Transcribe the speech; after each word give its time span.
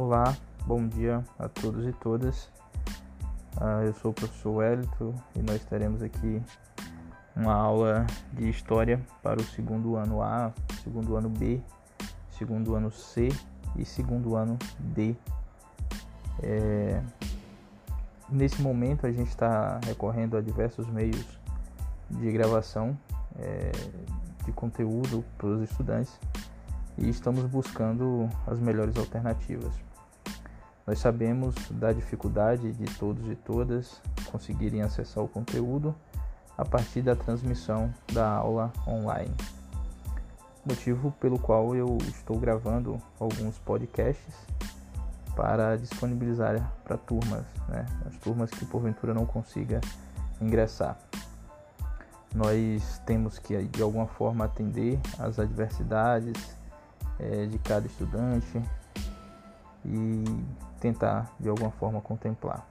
Olá, 0.00 0.36
bom 0.64 0.86
dia 0.86 1.24
a 1.36 1.48
todos 1.48 1.84
e 1.84 1.92
todas. 1.92 2.44
Uh, 3.56 3.82
eu 3.84 3.92
sou 3.94 4.12
o 4.12 4.14
professor 4.14 4.52
Wellington 4.52 5.12
e 5.34 5.42
nós 5.42 5.60
teremos 5.64 6.04
aqui 6.04 6.40
uma 7.34 7.52
aula 7.52 8.06
de 8.32 8.48
História 8.48 9.04
para 9.24 9.40
o 9.40 9.42
segundo 9.42 9.96
ano 9.96 10.22
A, 10.22 10.52
segundo 10.84 11.16
ano 11.16 11.28
B, 11.28 11.60
segundo 12.30 12.76
ano 12.76 12.92
C 12.92 13.28
e 13.74 13.84
segundo 13.84 14.36
ano 14.36 14.56
D. 14.78 15.16
É... 16.44 17.02
Nesse 18.30 18.62
momento 18.62 19.04
a 19.04 19.10
gente 19.10 19.30
está 19.30 19.80
recorrendo 19.84 20.36
a 20.36 20.40
diversos 20.40 20.86
meios 20.86 21.26
de 22.08 22.30
gravação 22.30 22.96
é, 23.36 23.72
de 24.44 24.52
conteúdo 24.52 25.24
para 25.36 25.48
os 25.48 25.68
estudantes 25.68 26.20
e 26.96 27.08
estamos 27.08 27.46
buscando 27.46 28.28
as 28.46 28.60
melhores 28.60 28.96
alternativas. 28.96 29.87
Nós 30.88 31.00
sabemos 31.00 31.54
da 31.72 31.92
dificuldade 31.92 32.72
de 32.72 32.86
todos 32.94 33.30
e 33.30 33.36
todas 33.36 34.00
conseguirem 34.32 34.80
acessar 34.80 35.22
o 35.22 35.28
conteúdo 35.28 35.94
a 36.56 36.64
partir 36.64 37.02
da 37.02 37.14
transmissão 37.14 37.92
da 38.10 38.26
aula 38.26 38.72
online. 38.86 39.34
Motivo 40.64 41.12
pelo 41.20 41.38
qual 41.38 41.76
eu 41.76 41.98
estou 42.06 42.38
gravando 42.38 42.98
alguns 43.20 43.58
podcasts 43.58 44.34
para 45.36 45.76
disponibilizar 45.76 46.72
para 46.84 46.96
turmas, 46.96 47.44
né? 47.68 47.84
as 48.06 48.16
turmas 48.16 48.48
que 48.48 48.64
porventura 48.64 49.12
não 49.12 49.26
consiga 49.26 49.82
ingressar. 50.40 50.96
Nós 52.34 52.98
temos 53.04 53.38
que 53.38 53.62
de 53.62 53.82
alguma 53.82 54.06
forma 54.06 54.46
atender 54.46 54.98
às 55.18 55.38
adversidades 55.38 56.56
é, 57.18 57.44
de 57.44 57.58
cada 57.58 57.86
estudante 57.86 58.62
e 59.84 60.24
tentar 60.80 61.30
de 61.38 61.48
alguma 61.48 61.70
forma 61.70 62.00
contemplar. 62.00 62.66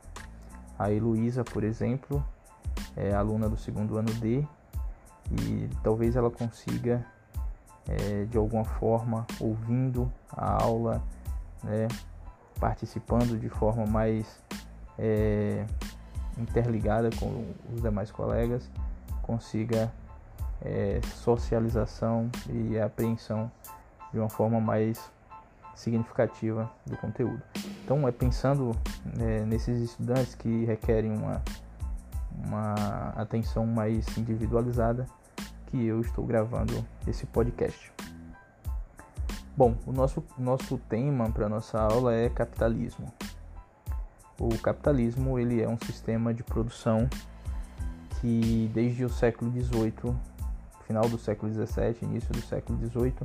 A 0.77 0.91
Heloísa, 0.91 1.43
por 1.43 1.63
exemplo, 1.63 2.23
é 2.95 3.13
aluna 3.13 3.49
do 3.49 3.57
segundo 3.57 3.97
ano 3.97 4.13
D 4.15 4.45
e 5.31 5.69
talvez 5.83 6.15
ela 6.15 6.29
consiga, 6.29 7.05
é, 7.87 8.25
de 8.25 8.37
alguma 8.37 8.63
forma, 8.63 9.25
ouvindo 9.39 10.11
a 10.31 10.63
aula, 10.63 11.01
né, 11.63 11.87
participando 12.59 13.39
de 13.39 13.49
forma 13.49 13.85
mais 13.85 14.41
é, 14.97 15.65
interligada 16.37 17.09
com 17.19 17.53
os 17.73 17.81
demais 17.81 18.11
colegas, 18.11 18.69
consiga 19.21 19.91
é, 20.61 20.99
socialização 21.15 22.29
e 22.49 22.79
apreensão 22.79 23.51
de 24.11 24.19
uma 24.19 24.29
forma 24.29 24.59
mais 24.59 25.11
significativa 25.77 26.69
do 26.85 26.97
conteúdo. 26.97 27.41
Então, 27.83 28.07
é 28.07 28.11
pensando 28.11 28.75
é, 29.19 29.45
nesses 29.45 29.81
estudantes 29.81 30.35
que 30.35 30.65
requerem 30.65 31.11
uma, 31.11 31.41
uma 32.45 32.73
atenção 33.15 33.65
mais 33.65 34.05
individualizada 34.17 35.05
que 35.67 35.85
eu 35.85 36.01
estou 36.01 36.25
gravando 36.25 36.85
esse 37.07 37.25
podcast. 37.25 37.93
Bom, 39.55 39.75
o 39.85 39.91
nosso, 39.91 40.23
nosso 40.37 40.77
tema 40.89 41.29
para 41.31 41.47
nossa 41.47 41.79
aula 41.79 42.13
é 42.13 42.29
capitalismo. 42.29 43.11
O 44.39 44.57
capitalismo 44.59 45.39
ele 45.39 45.61
é 45.61 45.67
um 45.67 45.77
sistema 45.77 46.33
de 46.33 46.43
produção 46.43 47.09
que 48.19 48.69
desde 48.73 49.03
o 49.03 49.09
século 49.09 49.51
XVIII, 49.51 50.15
final 50.85 51.09
do 51.09 51.17
século 51.17 51.51
XVII, 51.51 51.97
início 52.01 52.31
do 52.31 52.41
século 52.41 52.77
XVIII, 52.79 53.15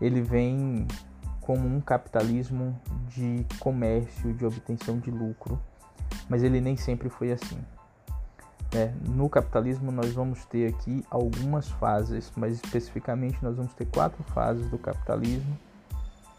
ele 0.00 0.20
vem 0.20 0.86
como 1.42 1.68
um 1.68 1.80
capitalismo 1.80 2.78
de 3.08 3.44
comércio, 3.58 4.32
de 4.32 4.46
obtenção 4.46 4.98
de 4.98 5.10
lucro, 5.10 5.60
mas 6.28 6.42
ele 6.42 6.60
nem 6.60 6.76
sempre 6.76 7.08
foi 7.08 7.32
assim. 7.32 7.58
É, 8.74 8.90
no 9.06 9.28
capitalismo 9.28 9.92
nós 9.92 10.12
vamos 10.12 10.46
ter 10.46 10.72
aqui 10.72 11.04
algumas 11.10 11.68
fases, 11.68 12.32
mas 12.34 12.54
especificamente 12.54 13.36
nós 13.42 13.56
vamos 13.56 13.74
ter 13.74 13.84
quatro 13.86 14.22
fases 14.32 14.70
do 14.70 14.78
capitalismo 14.78 15.58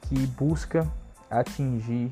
que 0.02 0.26
busca 0.28 0.90
atingir 1.30 2.10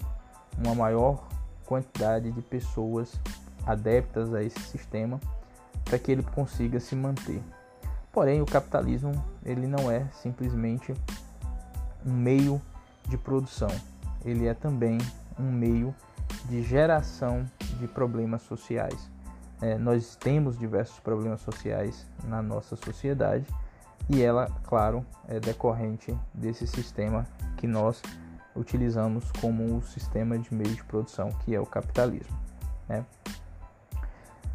uma 0.64 0.76
maior 0.76 1.28
quantidade 1.66 2.32
de 2.32 2.42
pessoas 2.42 3.20
adeptas 3.66 4.34
a 4.34 4.44
esse 4.44 4.60
sistema 4.60 5.20
para 5.86 5.98
que 5.98 6.12
ele 6.12 6.24
consiga 6.24 6.80
se 6.80 6.96
manter. 6.96 7.42
Porém, 8.12 8.42
o 8.42 8.46
capitalismo 8.46 9.12
ele 9.44 9.66
não 9.66 9.90
é 9.90 10.06
simplesmente 10.12 10.94
um 12.06 12.12
meio 12.12 12.62
de 13.08 13.18
produção, 13.18 13.70
ele 14.24 14.48
é 14.48 14.54
também 14.54 14.98
um 15.40 15.52
meio 15.52 15.94
de 16.46 16.62
geração 16.62 17.46
de 17.80 17.88
problemas 17.88 18.42
sociais. 18.44 19.10
É, 19.62 19.78
nós 19.78 20.16
temos 20.16 20.58
diversos 20.58 21.00
problemas 21.00 21.42
sociais 21.42 22.06
na 22.24 22.42
nossa 22.42 22.76
sociedade 22.76 23.46
e 24.10 24.22
ela, 24.22 24.48
claro, 24.64 25.06
é 25.28 25.40
decorrente 25.40 26.18
desse 26.34 26.66
sistema 26.66 27.28
que 27.58 27.68
nós 27.68 28.02
utilizamos 28.56 29.32
como 29.40 29.78
o 29.78 29.82
sistema 29.82 30.38
de 30.38 30.54
meio 30.54 30.76
de 30.76 30.84
produção, 30.84 31.30
que 31.46 31.56
é 31.56 31.60
o 31.60 31.66
capitalismo. 31.66 32.38
Né? 32.90 33.06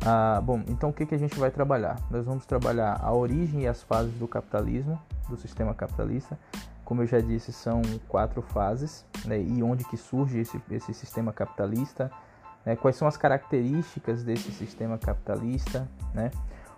Ah, 0.05 0.41
bom, 0.43 0.63
então 0.69 0.91
o 0.91 0.93
que, 0.93 1.07
que 1.07 1.15
a 1.15 1.19
gente 1.19 1.39
vai 1.39 1.51
trabalhar? 1.51 1.99
Nós 2.11 2.27
vamos 2.27 2.45
trabalhar 2.45 3.01
a 3.03 3.13
origem 3.13 3.63
e 3.63 3.67
as 3.67 3.83
fases 3.83 4.13
do 4.15 4.28
capitalismo, 4.28 5.01
do 5.28 5.37
sistema 5.37 5.75
capitalista, 5.75 6.39
como 6.87 7.03
eu 7.03 7.07
já 7.07 7.19
disse, 7.19 7.53
são 7.53 7.83
quatro 8.09 8.41
fases, 8.41 9.05
né, 9.25 9.39
e 9.43 9.61
onde 9.61 9.85
que 9.85 9.97
surge 9.97 10.39
esse, 10.39 10.63
esse 10.71 10.95
sistema 10.95 11.33
capitalista, 11.33 12.11
né, 12.65 12.77
quais 12.77 12.95
são 12.95 13.09
as 13.09 13.17
características 13.17 14.23
desse 14.23 14.53
sistema 14.53 14.97
capitalista, 14.97 15.87
né, 16.15 16.31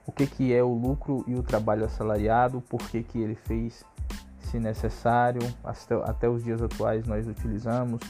o 0.06 0.10
que, 0.10 0.26
que 0.26 0.54
é 0.54 0.62
o 0.62 0.72
lucro 0.72 1.22
e 1.26 1.34
o 1.34 1.42
trabalho 1.42 1.84
assalariado, 1.84 2.62
por 2.62 2.80
que, 2.88 3.02
que 3.02 3.20
ele 3.20 3.34
fez, 3.34 3.84
se 4.40 4.58
necessário, 4.58 5.42
até, 5.62 5.94
até 6.10 6.28
os 6.28 6.42
dias 6.42 6.62
atuais 6.62 7.06
nós 7.06 7.28
utilizamos 7.28 8.00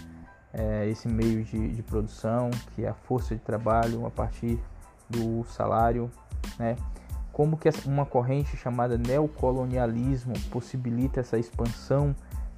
é, 0.53 0.89
esse 0.89 1.09
meio 1.09 1.43
de, 1.43 1.69
de 1.69 1.83
produção, 1.83 2.49
que 2.77 2.85
é 2.85 2.89
a 2.89 2.95
força 2.95 3.35
de 3.35 3.41
trabalho 3.41 4.07
a 4.07 4.11
partir 4.11 4.57
do 5.11 5.45
salário, 5.47 6.09
né, 6.61 6.77
como 7.39 7.57
que 7.57 7.69
uma 7.87 8.05
corrente 8.05 8.57
chamada 8.57 8.99
neocolonialismo 8.99 10.35
possibilita 10.51 11.21
essa 11.21 11.39
expansão 11.39 12.13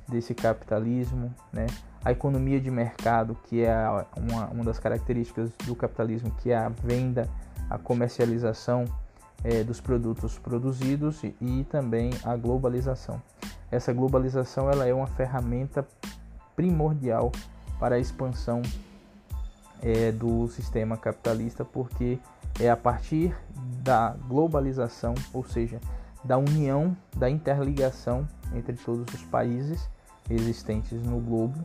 desse 0.09 0.35
capitalismo, 0.35 1.35
né? 1.53 1.67
A 2.03 2.13
economia 2.13 2.59
de 2.59 2.71
mercado, 2.71 3.37
que 3.45 3.63
é 3.63 3.77
uma, 4.17 4.47
uma 4.47 4.65
das 4.65 4.79
características 4.79 5.51
do 5.67 5.77
capitalismo, 5.77 6.31
que 6.39 6.51
é 6.51 6.57
a 6.57 6.71
venda, 6.71 7.29
a 7.69 7.77
comercialização 7.77 8.87
é, 9.45 9.63
dos 9.63 9.83
produtos 9.83 10.39
produzidos 10.39 11.23
e, 11.25 11.37
e 11.43 11.65
também 11.65 12.12
a 12.25 12.35
globalização. 12.35 13.21
Essa 13.71 13.93
globalização 13.93 14.71
ela 14.71 14.87
é 14.87 14.95
uma 14.95 15.09
ferramenta 15.09 15.87
primordial 16.57 17.31
para 17.79 17.97
a 17.97 17.99
expansão 17.99 18.62
é, 19.83 20.11
do 20.11 20.49
sistema 20.49 20.97
capitalista, 20.97 21.67
porque 21.67 22.19
é 22.60 22.71
a 22.71 22.76
partir 22.76 23.34
da 23.82 24.15
globalização, 24.28 25.15
ou 25.32 25.44
seja, 25.44 25.81
da 26.22 26.37
união, 26.37 26.97
da 27.16 27.31
interligação 27.31 28.28
entre 28.54 28.75
todos 28.75 29.12
os 29.15 29.22
países 29.25 29.88
existentes 30.28 31.03
no 31.03 31.19
globo, 31.19 31.65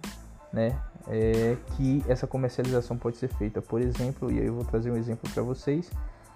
né, 0.52 0.80
é, 1.08 1.58
que 1.76 2.04
essa 2.08 2.26
comercialização 2.26 2.98
pode 2.98 3.18
ser 3.18 3.28
feita. 3.28 3.62
Por 3.62 3.82
exemplo, 3.82 4.32
e 4.32 4.40
aí 4.40 4.48
eu 4.48 4.56
vou 4.56 4.64
trazer 4.64 4.92
um 4.92 4.96
exemplo 4.96 5.30
para 5.32 5.44
vocês, 5.44 5.92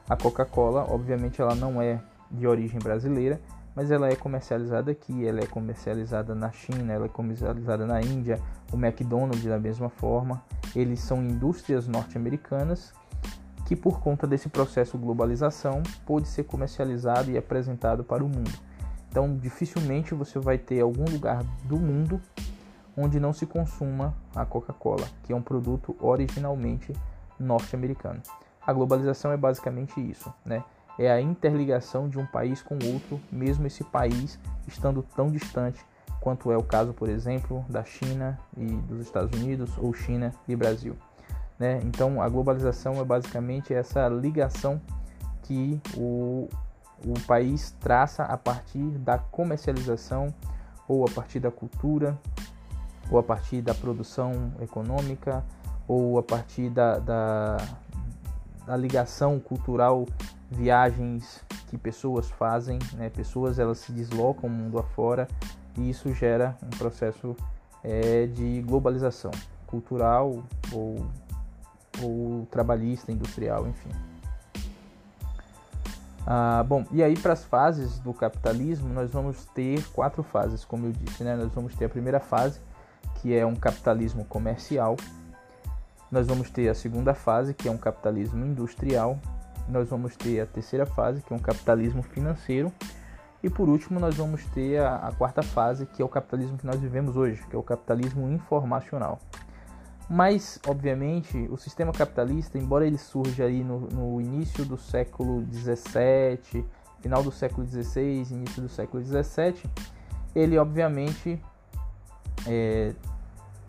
a 0.10 0.18
Coca-Cola, 0.18 0.86
obviamente, 0.90 1.42
ela 1.42 1.56
não 1.56 1.82
é 1.82 2.02
de 2.30 2.48
origem 2.48 2.80
brasileira, 2.80 3.40
mas 3.76 3.92
ela 3.92 4.10
é 4.10 4.16
comercializada 4.16 4.92
aqui, 4.92 5.26
ela 5.26 5.40
é 5.40 5.46
comercializada 5.46 6.36
na 6.36 6.52
China, 6.52 6.92
ela 6.92 7.06
é 7.06 7.10
comercializada 7.10 7.86
na 7.86 8.02
Índia, 8.02 8.40
o 8.74 8.76
McDonald's 8.76 9.46
da 9.46 9.60
mesma 9.60 9.90
forma. 9.90 10.44
Eles 10.76 11.00
são 11.00 11.24
indústrias 11.24 11.88
norte-americanas 11.88 12.92
que 13.70 13.76
por 13.76 14.00
conta 14.00 14.26
desse 14.26 14.50
processo 14.50 14.98
de 14.98 15.04
globalização 15.04 15.84
pôde 16.04 16.28
ser 16.28 16.44
comercializado 16.46 17.30
e 17.30 17.38
apresentado 17.38 18.04
para 18.04 18.24
o 18.24 18.28
mundo. 18.28 18.52
Então, 19.08 19.38
dificilmente 19.38 20.16
você 20.16 20.40
vai 20.40 20.58
ter 20.58 20.82
algum 20.82 21.06
lugar 21.06 21.44
do 21.66 21.78
mundo 21.78 22.20
onde 22.98 23.20
não 23.20 23.32
se 23.32 23.46
consuma 23.46 24.16
a 24.36 24.44
Coca-Cola, 24.44 25.08
que 25.22 25.32
é 25.32 25.36
um 25.36 25.42
produto 25.44 25.96
originalmente 26.00 26.94
norte-americano. 27.40 28.20
A 28.66 28.74
globalização 28.74 29.32
é 29.32 29.38
basicamente 29.38 30.02
isso, 30.02 30.34
né? 30.44 30.64
É 30.98 31.12
a 31.12 31.22
interligação 31.22 32.10
de 32.10 32.18
um 32.18 32.26
país 32.26 32.64
com 32.64 32.74
outro, 32.74 33.22
mesmo 33.32 33.68
esse 33.68 33.84
país 33.84 34.40
estando 34.68 35.06
tão 35.16 35.28
distante 35.28 35.86
quanto 36.20 36.52
é 36.52 36.58
o 36.58 36.64
caso, 36.64 36.92
por 36.92 37.08
exemplo, 37.08 37.64
da 37.70 37.84
China 37.84 38.40
e 38.58 38.66
dos 38.66 39.00
Estados 39.00 39.40
Unidos 39.40 39.70
ou 39.78 39.94
China 39.94 40.34
e 40.48 40.56
Brasil. 40.56 40.96
Né? 41.60 41.82
Então, 41.84 42.22
a 42.22 42.30
globalização 42.30 42.96
é 43.02 43.04
basicamente 43.04 43.74
essa 43.74 44.08
ligação 44.08 44.82
que 45.44 45.82
o, 45.98 46.48
o 47.06 47.20
país 47.28 47.76
traça 47.80 48.24
a 48.24 48.38
partir 48.38 48.98
da 49.00 49.18
comercialização 49.18 50.34
ou 50.88 51.06
a 51.06 51.12
partir 51.12 51.40
da 51.40 51.52
cultura 51.52 52.18
ou 53.12 53.18
a 53.18 53.24
partir 53.24 53.62
da 53.62 53.74
produção 53.74 54.54
econômica, 54.62 55.44
ou 55.88 56.20
a 56.20 56.24
partir 56.24 56.70
da, 56.70 57.00
da, 57.00 57.58
da 58.66 58.78
ligação 58.78 59.40
cultural, 59.40 60.06
viagens 60.52 61.44
que 61.68 61.78
pessoas 61.78 62.30
fazem, 62.30 62.80
né? 62.94 63.10
pessoas 63.10 63.60
elas 63.60 63.80
se 63.80 63.92
deslocam 63.92 64.50
mundo 64.50 64.78
afora 64.78 65.28
e 65.78 65.90
isso 65.90 66.14
gera 66.14 66.56
um 66.64 66.70
processo 66.70 67.36
é, 67.84 68.28
de 68.28 68.62
globalização 68.62 69.32
cultural 69.66 70.44
ou, 70.72 71.06
ou 72.02 72.46
trabalhista, 72.52 73.12
industrial, 73.12 73.68
enfim. 73.68 73.90
Ah, 76.32 76.64
bom, 76.64 76.86
e 76.92 77.02
aí 77.02 77.18
para 77.18 77.34
as 77.34 77.44
fases 77.44 77.98
do 78.00 78.14
capitalismo, 78.14 78.94
nós 78.94 79.12
vamos 79.12 79.46
ter 79.46 79.84
quatro 79.92 80.22
fases, 80.22 80.64
como 80.64 80.86
eu 80.86 80.92
disse, 80.92 81.24
né? 81.24 81.36
Nós 81.36 81.52
vamos 81.52 81.74
ter 81.74 81.86
a 81.86 81.90
primeira 81.90 82.20
fase, 82.20 82.60
que 83.16 83.36
é 83.36 83.46
um 83.46 83.56
capitalismo 83.56 84.24
comercial. 84.26 84.96
Nós 86.12 86.28
vamos 86.28 86.50
ter 86.50 86.70
a 86.70 86.76
segunda 86.76 87.14
fase, 87.14 87.54
que 87.54 87.68
é 87.68 87.72
um 87.72 87.78
capitalismo 87.78 88.46
industrial. 88.46 89.20
Nós 89.68 89.90
vamos 89.90 90.16
ter 90.16 90.42
a 90.42 90.46
terceira 90.46 90.86
fase, 90.86 91.22
que 91.22 91.34
é 91.34 91.36
um 91.36 91.40
capitalismo 91.40 92.04
financeiro. 92.04 92.72
E 93.42 93.50
por 93.50 93.70
último, 93.70 94.00
nós 94.00 94.16
vamos 94.16 94.46
ter 94.48 94.80
a, 94.82 94.98
a 94.98 95.12
quarta 95.12 95.42
fase, 95.42 95.86
que 95.86 96.02
é 96.02 96.06
o 96.06 96.10
capitalismo 96.10 96.58
que 96.58 96.66
nós 96.68 96.80
vivemos 96.80 97.16
hoje, 97.16 97.42
que 97.50 97.56
é 97.56 97.60
o 97.60 97.64
capitalismo 97.64 98.30
informacional. 98.30 99.20
Mas, 100.10 100.60
obviamente, 100.66 101.38
o 101.52 101.58
sistema 101.58 101.92
capitalista, 101.92 102.58
embora 102.58 102.88
ele 102.88 102.98
surja 102.98 103.44
aí 103.44 103.64
no, 103.64 103.82
no 103.82 104.20
início 104.20 104.66
do 104.66 104.76
século 104.76 105.46
XVII, 105.54 106.66
final 107.00 107.22
do 107.22 107.32
século 107.32 107.68
XVI, 107.68 108.26
início 108.32 108.60
do 108.60 108.68
século 108.68 109.04
XVII, 109.04 109.70
ele 110.34 110.58
obviamente, 110.58 111.40
é, 112.48 112.96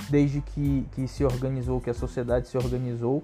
desde 0.09 0.41
que, 0.41 0.89
que 0.93 1.07
se 1.07 1.25
organizou, 1.25 1.79
que 1.79 1.91
a 1.91 1.95
sociedade 1.95 2.49
se 2.49 2.57
organizou 2.57 3.23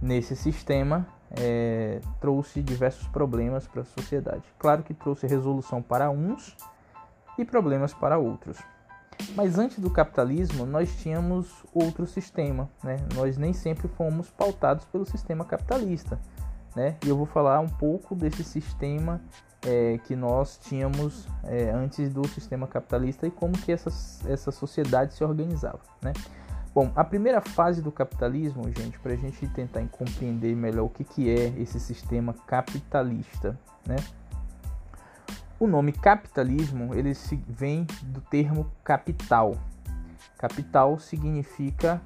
nesse 0.00 0.34
sistema, 0.34 1.06
é, 1.30 2.00
trouxe 2.20 2.62
diversos 2.62 3.06
problemas 3.08 3.66
para 3.66 3.82
a 3.82 3.84
sociedade. 3.84 4.44
Claro 4.58 4.82
que 4.82 4.94
trouxe 4.94 5.26
resolução 5.26 5.82
para 5.82 6.08
uns 6.10 6.56
e 7.38 7.44
problemas 7.44 7.92
para 7.92 8.16
outros. 8.16 8.58
Mas 9.34 9.58
antes 9.58 9.78
do 9.78 9.90
capitalismo, 9.90 10.64
nós 10.66 10.94
tínhamos 10.96 11.64
outro 11.74 12.06
sistema, 12.06 12.70
né? 12.82 12.96
Nós 13.14 13.36
nem 13.36 13.52
sempre 13.52 13.88
fomos 13.88 14.30
pautados 14.30 14.84
pelo 14.86 15.04
sistema 15.04 15.44
capitalista, 15.44 16.18
né? 16.74 16.96
E 17.04 17.08
eu 17.08 17.16
vou 17.16 17.26
falar 17.26 17.60
um 17.60 17.68
pouco 17.68 18.14
desse 18.14 18.44
sistema 18.44 19.20
é, 19.66 19.98
que 20.04 20.14
nós 20.14 20.58
tínhamos 20.58 21.26
é, 21.44 21.70
antes 21.70 22.12
do 22.12 22.26
sistema 22.28 22.66
capitalista 22.66 23.26
e 23.26 23.30
como 23.30 23.52
que 23.52 23.72
essa, 23.72 23.90
essa 24.30 24.50
sociedade 24.50 25.14
se 25.14 25.24
organizava, 25.24 25.80
né? 26.02 26.12
Bom, 26.74 26.92
a 26.94 27.02
primeira 27.02 27.40
fase 27.40 27.80
do 27.80 27.90
capitalismo, 27.90 28.64
gente, 28.64 28.98
para 28.98 29.14
a 29.14 29.16
gente 29.16 29.48
tentar 29.48 29.82
compreender 29.88 30.54
melhor 30.54 30.84
o 30.84 30.90
que, 30.90 31.04
que 31.04 31.30
é 31.30 31.46
esse 31.58 31.80
sistema 31.80 32.34
capitalista, 32.46 33.58
né? 33.86 33.96
O 35.58 35.66
nome 35.66 35.90
capitalismo 35.90 36.94
ele 36.94 37.14
vem 37.48 37.86
do 38.02 38.20
termo 38.20 38.70
capital. 38.84 39.56
Capital 40.36 40.98
significa 40.98 42.02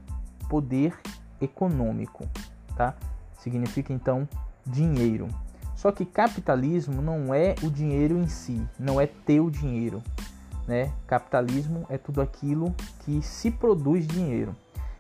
poder 0.49 0.97
econômico, 1.41 2.29
tá? 2.77 2.95
Significa 3.39 3.93
então 3.93 4.29
dinheiro. 4.65 5.27
Só 5.75 5.91
que 5.91 6.05
capitalismo 6.05 7.03
não 7.03 7.35
é 7.35 7.57
o 7.65 7.71
dinheiro 7.71 8.17
em 8.19 8.29
si, 8.29 8.65
não 8.79 9.01
é 9.01 9.07
ter 9.09 9.41
o 9.41 9.51
dinheiro, 9.51 10.01
né? 10.69 10.93
Capitalismo 11.09 11.87
é 11.89 11.99
tudo 11.99 12.21
aquilo 12.21 12.73
que 13.01 13.21
se 13.21 13.51
produz 13.51 14.07
dinheiro. 14.07 14.55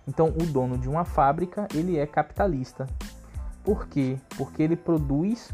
Então, 0.08 0.26
o 0.26 0.44
dono 0.47 0.76
de 0.76 0.88
uma 0.88 1.05
fábrica, 1.05 1.69
ele 1.73 1.99
é 1.99 2.05
capitalista. 2.05 2.88
Por 3.62 3.87
quê? 3.87 4.19
Porque 4.37 4.61
ele 4.61 4.75
produz 4.75 5.52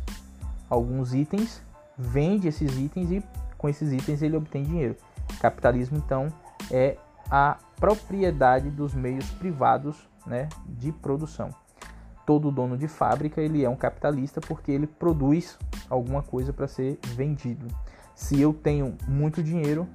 alguns 0.70 1.12
itens 1.12 1.60
vende 1.96 2.48
esses 2.48 2.76
itens 2.78 3.10
e 3.10 3.22
com 3.56 3.68
esses 3.68 3.92
itens 3.92 4.22
ele 4.22 4.36
obtém 4.36 4.62
dinheiro. 4.62 4.96
Capitalismo, 5.40 5.96
então, 5.96 6.28
é 6.70 6.96
a 7.30 7.58
propriedade 7.78 8.70
dos 8.70 8.94
meios 8.94 9.28
privados 9.32 10.08
né, 10.26 10.48
de 10.66 10.92
produção. 10.92 11.50
Todo 12.24 12.50
dono 12.50 12.76
de 12.76 12.88
fábrica 12.88 13.40
ele 13.40 13.64
é 13.64 13.68
um 13.68 13.76
capitalista 13.76 14.40
porque 14.40 14.72
ele 14.72 14.86
produz 14.86 15.58
alguma 15.88 16.22
coisa 16.22 16.52
para 16.52 16.66
ser 16.66 16.98
vendido. 17.14 17.66
Se 18.14 18.40
eu 18.40 18.52
tenho 18.52 18.96
muito 19.06 19.42
dinheiro 19.42 19.86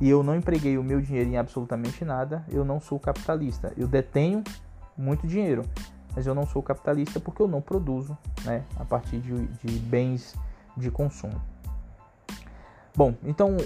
e 0.00 0.08
eu 0.08 0.22
não 0.22 0.34
empreguei 0.34 0.76
o 0.78 0.82
meu 0.82 1.00
dinheiro 1.00 1.30
em 1.30 1.36
absolutamente 1.36 2.04
nada, 2.04 2.44
eu 2.48 2.64
não 2.64 2.80
sou 2.80 2.98
capitalista. 2.98 3.72
Eu 3.76 3.86
detenho 3.86 4.42
muito 4.96 5.26
dinheiro, 5.26 5.62
mas 6.14 6.26
eu 6.26 6.34
não 6.34 6.46
sou 6.46 6.62
capitalista 6.62 7.20
porque 7.20 7.40
eu 7.40 7.48
não 7.48 7.60
produzo 7.60 8.16
né, 8.44 8.64
a 8.76 8.84
partir 8.84 9.18
de, 9.18 9.46
de 9.46 9.78
bens 9.78 10.34
de 10.76 10.90
consumo. 10.90 11.40
Bom, 12.94 13.14
então 13.22 13.56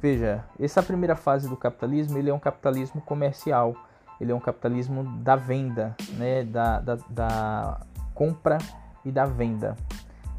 veja, 0.00 0.44
essa 0.60 0.82
primeira 0.82 1.16
fase 1.16 1.48
do 1.48 1.56
capitalismo 1.56 2.18
ele 2.18 2.30
é 2.30 2.34
um 2.34 2.38
capitalismo 2.38 3.00
comercial, 3.00 3.74
ele 4.20 4.32
é 4.32 4.34
um 4.34 4.40
capitalismo 4.40 5.04
da 5.20 5.36
venda, 5.36 5.96
né, 6.18 6.44
da, 6.44 6.80
da, 6.80 6.98
da 7.08 7.80
compra 8.14 8.58
e 9.04 9.10
da 9.10 9.24
venda. 9.24 9.76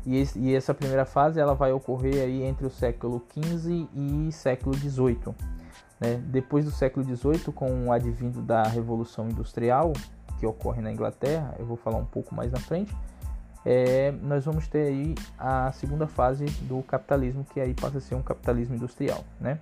E, 0.06 0.18
esse, 0.18 0.38
e, 0.38 0.56
essa 0.56 0.74
primeira 0.74 1.04
fase 1.04 1.40
ela 1.40 1.56
vai 1.56 1.72
ocorrer 1.72 2.22
aí 2.22 2.44
entre 2.44 2.66
o 2.66 2.70
século 2.70 3.26
XV 3.34 3.88
e 3.94 4.32
século 4.32 4.76
XVIII. 4.76 5.34
Né? 6.00 6.22
Depois 6.28 6.66
do 6.66 6.72
século 6.72 7.04
XVIII, 7.04 7.52
com 7.54 7.88
o 7.88 7.92
advindo 7.92 8.42
da 8.42 8.64
Revolução 8.64 9.28
Industrial, 9.28 9.94
que 10.40 10.46
ocorre 10.46 10.82
na 10.82 10.92
Inglaterra, 10.92 11.56
eu 11.58 11.66
vou 11.66 11.78
falar 11.78 11.98
um 11.98 12.06
pouco 12.06 12.36
mais 12.36 12.52
na 12.52 12.60
frente, 12.60 12.96
é, 13.66 14.12
nós 14.22 14.46
vamos 14.46 14.68
ter 14.68 14.88
aí 14.88 15.16
a 15.40 15.72
segunda 15.72 16.06
fase 16.08 16.46
do 16.62 16.84
capitalismo, 16.84 17.44
que 17.44 17.60
aí 17.60 17.74
passa 17.74 17.98
a 17.98 18.02
ser 18.02 18.16
um 18.16 18.22
capitalismo 18.22 18.76
industrial, 18.76 19.24
né? 19.42 19.60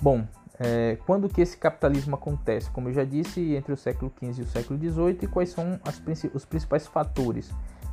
Bom, 0.00 0.24
é, 0.58 0.98
quando 1.06 1.26
que 1.26 1.40
esse 1.40 1.56
capitalismo 1.56 2.14
acontece? 2.14 2.70
Como 2.70 2.90
eu 2.90 2.92
já 2.92 3.04
disse, 3.04 3.54
entre 3.54 3.72
o 3.72 3.76
século 3.76 4.12
XV 4.22 4.40
e 4.40 4.44
o 4.44 4.46
século 4.46 4.78
XVIII, 4.78 5.18
e 5.22 5.26
quais 5.26 5.50
são 5.50 5.80
as, 5.82 6.02
os 6.34 6.44
principais 6.44 6.86
fatores? 6.86 7.50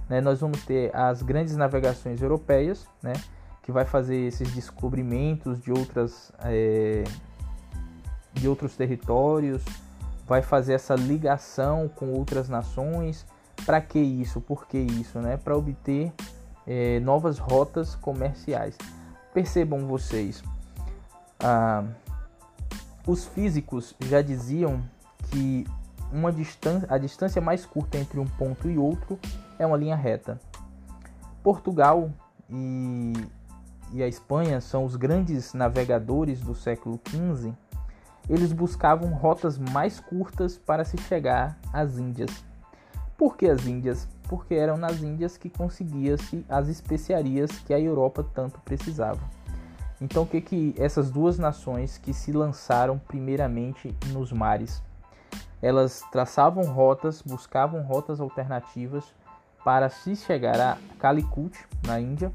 Né? 0.09 0.19
Nós 0.19 0.41
vamos 0.41 0.63
ter 0.65 0.93
as 0.93 1.21
grandes 1.21 1.55
navegações 1.55 2.21
europeias, 2.21 2.85
né? 3.01 3.13
que 3.63 3.71
vai 3.71 3.85
fazer 3.85 4.17
esses 4.17 4.53
descobrimentos 4.53 5.61
de 5.61 5.71
outras 5.71 6.31
é, 6.43 7.03
de 8.33 8.47
outros 8.47 8.75
territórios, 8.75 9.63
vai 10.25 10.41
fazer 10.41 10.73
essa 10.73 10.95
ligação 10.95 11.89
com 11.89 12.11
outras 12.11 12.47
nações, 12.47 13.25
para 13.67 13.81
que 13.81 13.99
isso? 13.99 14.39
Por 14.39 14.65
que 14.65 14.77
isso? 14.77 15.19
Né? 15.19 15.35
Para 15.35 15.57
obter 15.57 16.13
é, 16.65 17.01
novas 17.01 17.37
rotas 17.37 17.95
comerciais. 17.95 18.77
Percebam 19.33 19.85
vocês, 19.85 20.41
ah, 21.41 21.83
os 23.05 23.25
físicos 23.25 23.93
já 24.05 24.21
diziam 24.21 24.81
que 25.29 25.67
uma 26.13 26.31
distância, 26.31 26.87
a 26.89 26.97
distância 26.97 27.41
mais 27.41 27.65
curta 27.65 27.97
entre 27.97 28.21
um 28.21 28.25
ponto 28.25 28.69
e 28.69 28.77
outro 28.77 29.19
é 29.59 29.65
uma 29.65 29.75
linha 29.75 29.97
reta. 29.97 30.39
Portugal 31.43 32.09
e, 32.49 33.13
e 33.91 34.01
a 34.01 34.07
Espanha 34.07 34.61
são 34.61 34.85
os 34.85 34.95
grandes 34.95 35.53
navegadores 35.53 36.39
do 36.39 36.55
século 36.55 36.99
XV. 37.05 37.53
Eles 38.29 38.53
buscavam 38.53 39.09
rotas 39.09 39.57
mais 39.57 39.99
curtas 39.99 40.57
para 40.57 40.85
se 40.85 40.97
chegar 40.99 41.59
às 41.73 41.97
Índias. 41.97 42.46
Por 43.17 43.35
que 43.35 43.47
as 43.47 43.65
Índias? 43.65 44.07
Porque 44.29 44.53
eram 44.53 44.77
nas 44.77 45.01
Índias 45.01 45.37
que 45.37 45.49
conseguia-se 45.49 46.45
as 46.47 46.67
especiarias 46.67 47.49
que 47.65 47.73
a 47.73 47.79
Europa 47.79 48.23
tanto 48.23 48.59
precisava. 48.61 49.19
Então, 49.99 50.23
o 50.23 50.27
que 50.27 50.39
que 50.39 50.75
essas 50.77 51.09
duas 51.09 51.39
nações 51.39 51.97
que 51.97 52.13
se 52.13 52.31
lançaram 52.31 52.99
primeiramente 52.99 53.95
nos 54.09 54.31
mares, 54.31 54.83
elas 55.59 56.03
traçavam 56.11 56.63
rotas, 56.65 57.23
buscavam 57.23 57.81
rotas 57.81 58.19
alternativas 58.19 59.03
para 59.65 59.89
se 59.89 60.15
chegar 60.15 60.59
a 60.59 60.77
Calicut, 60.99 61.57
na 61.85 61.99
Índia, 61.99 62.31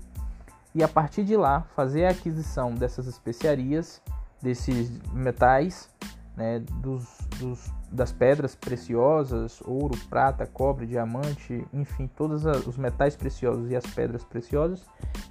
e 0.75 0.83
a 0.83 0.89
partir 0.89 1.23
de 1.23 1.37
lá 1.37 1.61
fazer 1.77 2.07
a 2.07 2.11
aquisição 2.11 2.75
dessas 2.75 3.07
especiarias, 3.07 4.03
desses 4.41 4.91
metais, 5.13 5.89
né, 6.37 6.61
dos, 6.81 7.07
dos 7.39 7.71
das 7.91 8.11
pedras 8.11 8.55
preciosas, 8.55 9.61
ouro, 9.67 9.97
prata, 10.09 10.47
cobre, 10.47 10.87
diamante, 10.87 11.65
enfim, 11.73 12.07
todos 12.07 12.45
os 12.67 12.79
metais 12.79 13.15
preciosos 13.15 13.71
e 13.71 13.77
as 13.77 13.87
pedras 13.87 14.25
preciosas, 14.25 14.83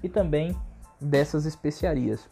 e 0.04 0.08
também 0.08 0.56
dessas 1.00 1.46
especiarias. 1.46 2.30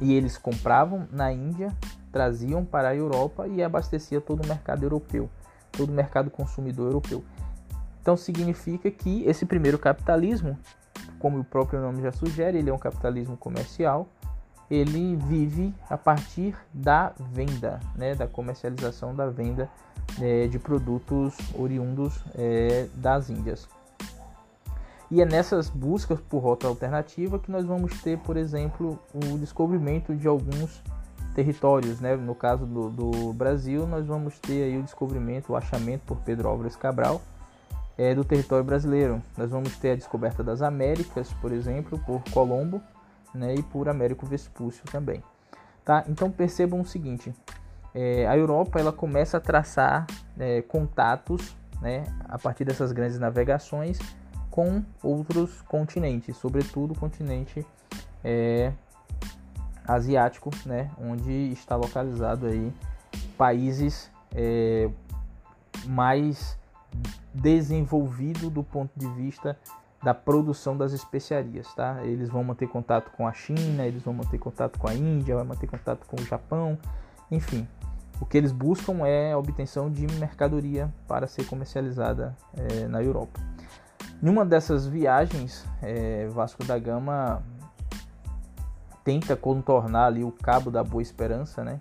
E 0.00 0.12
eles 0.12 0.36
compravam 0.36 1.06
na 1.12 1.32
Índia, 1.32 1.72
traziam 2.10 2.64
para 2.64 2.88
a 2.88 2.96
Europa 2.96 3.46
e 3.46 3.62
abastecia 3.62 4.20
todo 4.20 4.42
o 4.42 4.46
mercado 4.46 4.82
europeu, 4.82 5.30
todo 5.70 5.90
o 5.90 5.94
mercado 5.94 6.30
consumidor 6.30 6.86
europeu. 6.86 7.22
Então 8.02 8.16
significa 8.16 8.90
que 8.90 9.22
esse 9.24 9.46
primeiro 9.46 9.78
capitalismo, 9.78 10.58
como 11.18 11.38
o 11.38 11.44
próprio 11.44 11.80
nome 11.80 12.02
já 12.02 12.10
sugere, 12.10 12.58
ele 12.58 12.70
é 12.70 12.72
um 12.72 12.78
capitalismo 12.78 13.36
comercial, 13.36 14.08
ele 14.70 15.16
vive 15.16 15.74
a 15.88 15.96
partir 15.96 16.54
da 16.72 17.12
venda, 17.32 17.80
né, 17.96 18.14
da 18.14 18.26
comercialização 18.26 19.14
da 19.14 19.28
venda 19.28 19.68
é, 20.20 20.46
de 20.46 20.58
produtos 20.58 21.34
oriundos 21.54 22.22
é, 22.34 22.86
das 22.94 23.30
Índias. 23.30 23.68
E 25.10 25.22
é 25.22 25.24
nessas 25.24 25.70
buscas 25.70 26.20
por 26.20 26.40
rota 26.40 26.66
alternativa 26.66 27.38
que 27.38 27.50
nós 27.50 27.64
vamos 27.64 28.02
ter, 28.02 28.18
por 28.18 28.36
exemplo, 28.36 28.98
o 29.14 29.38
descobrimento 29.38 30.14
de 30.14 30.28
alguns 30.28 30.82
territórios. 31.34 31.98
Né? 31.98 32.14
No 32.14 32.34
caso 32.34 32.66
do, 32.66 32.90
do 32.90 33.32
Brasil, 33.32 33.86
nós 33.86 34.06
vamos 34.06 34.38
ter 34.38 34.64
aí 34.64 34.78
o 34.78 34.82
descobrimento, 34.82 35.52
o 35.52 35.56
achamento 35.56 36.04
por 36.04 36.18
Pedro 36.18 36.48
Álvares 36.48 36.76
Cabral 36.76 37.22
é, 37.96 38.14
do 38.14 38.22
território 38.22 38.64
brasileiro. 38.64 39.22
Nós 39.36 39.50
vamos 39.50 39.74
ter 39.78 39.92
a 39.92 39.96
descoberta 39.96 40.44
das 40.44 40.60
Américas, 40.60 41.32
por 41.40 41.52
exemplo, 41.52 41.98
por 42.00 42.22
Colombo 42.30 42.82
né? 43.34 43.54
e 43.54 43.62
por 43.62 43.88
Américo 43.88 44.26
Vespúcio 44.26 44.84
também. 44.90 45.22
Tá? 45.84 46.04
Então 46.08 46.30
percebam 46.30 46.80
o 46.80 46.84
seguinte, 46.84 47.34
é, 47.94 48.26
a 48.26 48.36
Europa 48.36 48.78
ela 48.78 48.92
começa 48.92 49.38
a 49.38 49.40
traçar 49.40 50.06
é, 50.38 50.62
contatos 50.62 51.56
né, 51.80 52.04
a 52.28 52.38
partir 52.38 52.64
dessas 52.64 52.92
grandes 52.92 53.18
navegações 53.18 53.98
com 54.50 54.82
outros 55.02 55.62
continentes, 55.62 56.36
sobretudo 56.36 56.92
o 56.92 56.98
continente 56.98 57.64
é, 58.22 58.72
asiático, 59.86 60.50
né, 60.66 60.90
onde 61.00 61.52
está 61.52 61.76
localizado 61.76 62.46
aí 62.46 62.72
países 63.36 64.10
é, 64.34 64.90
mais 65.86 66.58
desenvolvido 67.32 68.50
do 68.50 68.62
ponto 68.62 68.90
de 68.96 69.06
vista 69.08 69.56
da 70.02 70.14
produção 70.14 70.76
das 70.76 70.92
especiarias, 70.92 71.72
tá? 71.74 72.00
Eles 72.04 72.28
vão 72.28 72.44
manter 72.44 72.68
contato 72.68 73.10
com 73.10 73.26
a 73.26 73.32
China, 73.32 73.84
eles 73.84 74.02
vão 74.02 74.14
manter 74.14 74.38
contato 74.38 74.78
com 74.78 74.88
a 74.88 74.94
Índia, 74.94 75.34
vão 75.34 75.44
manter 75.44 75.66
contato 75.66 76.06
com 76.06 76.16
o 76.20 76.24
Japão, 76.24 76.78
enfim. 77.30 77.66
O 78.20 78.26
que 78.26 78.36
eles 78.36 78.52
buscam 78.52 79.06
é 79.06 79.32
a 79.32 79.38
obtenção 79.38 79.90
de 79.90 80.06
mercadoria 80.18 80.92
para 81.06 81.26
ser 81.26 81.44
comercializada 81.46 82.36
é, 82.56 82.86
na 82.86 83.02
Europa. 83.02 83.40
Numa 84.20 84.44
dessas 84.44 84.86
viagens, 84.86 85.64
é, 85.80 86.26
Vasco 86.28 86.64
da 86.64 86.78
Gama 86.78 87.42
tenta 89.04 89.36
contornar 89.36 90.06
ali 90.06 90.24
o 90.24 90.32
Cabo 90.32 90.70
da 90.70 90.82
Boa 90.82 91.02
Esperança, 91.02 91.62
né? 91.64 91.78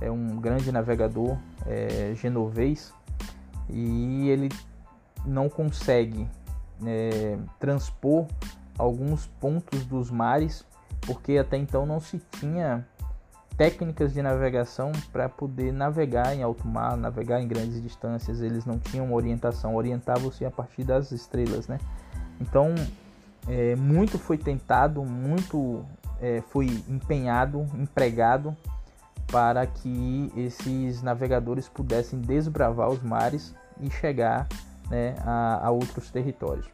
É 0.00 0.10
um 0.10 0.36
grande 0.36 0.70
navegador 0.70 1.38
é, 1.66 2.12
genovês 2.14 2.92
e 3.70 4.28
ele 4.28 4.50
não 5.24 5.48
consegue 5.48 6.28
é, 6.84 7.38
transpor 7.58 8.26
alguns 8.76 9.26
pontos 9.26 9.84
dos 9.86 10.10
mares 10.10 10.64
porque 11.06 11.38
até 11.38 11.56
então 11.56 11.86
não 11.86 12.00
se 12.00 12.18
tinha 12.40 12.86
técnicas 13.56 14.12
de 14.12 14.20
navegação 14.20 14.90
para 15.12 15.28
poder 15.28 15.72
navegar 15.72 16.34
em 16.34 16.42
alto 16.42 16.66
mar, 16.66 16.96
navegar 16.96 17.40
em 17.40 17.46
grandes 17.46 17.80
distâncias. 17.80 18.40
Eles 18.40 18.64
não 18.64 18.78
tinham 18.78 19.12
orientação, 19.12 19.76
orientavam-se 19.76 20.44
a 20.44 20.50
partir 20.50 20.82
das 20.82 21.12
estrelas, 21.12 21.68
né? 21.68 21.78
Então, 22.40 22.74
é, 23.48 23.76
muito 23.76 24.18
foi 24.18 24.36
tentado, 24.36 25.04
muito 25.04 25.84
é, 26.20 26.42
foi 26.48 26.66
empenhado, 26.88 27.66
empregado 27.74 28.56
para 29.28 29.66
que 29.66 30.32
esses 30.36 31.00
navegadores 31.02 31.68
pudessem 31.68 32.20
desbravar 32.20 32.88
os 32.88 33.02
mares 33.02 33.54
e 33.80 33.90
chegar 33.90 34.48
né, 34.90 35.14
a, 35.24 35.66
a 35.66 35.70
outros 35.70 36.10
territórios. 36.10 36.66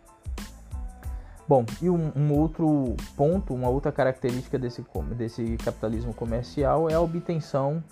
Bom, 1.46 1.64
e 1.82 1.90
um, 1.90 2.12
um, 2.14 2.32
outro 2.32 2.94
ponto, 3.16 3.52
uma 3.52 3.68
outra 3.68 3.90
característica 3.90 4.56
desse, 4.56 4.84
desse 5.16 5.56
capitalismo 5.56 6.14
comercial 6.14 6.88
é 6.88 6.94
a 6.94 7.00
obtenção 7.00 7.82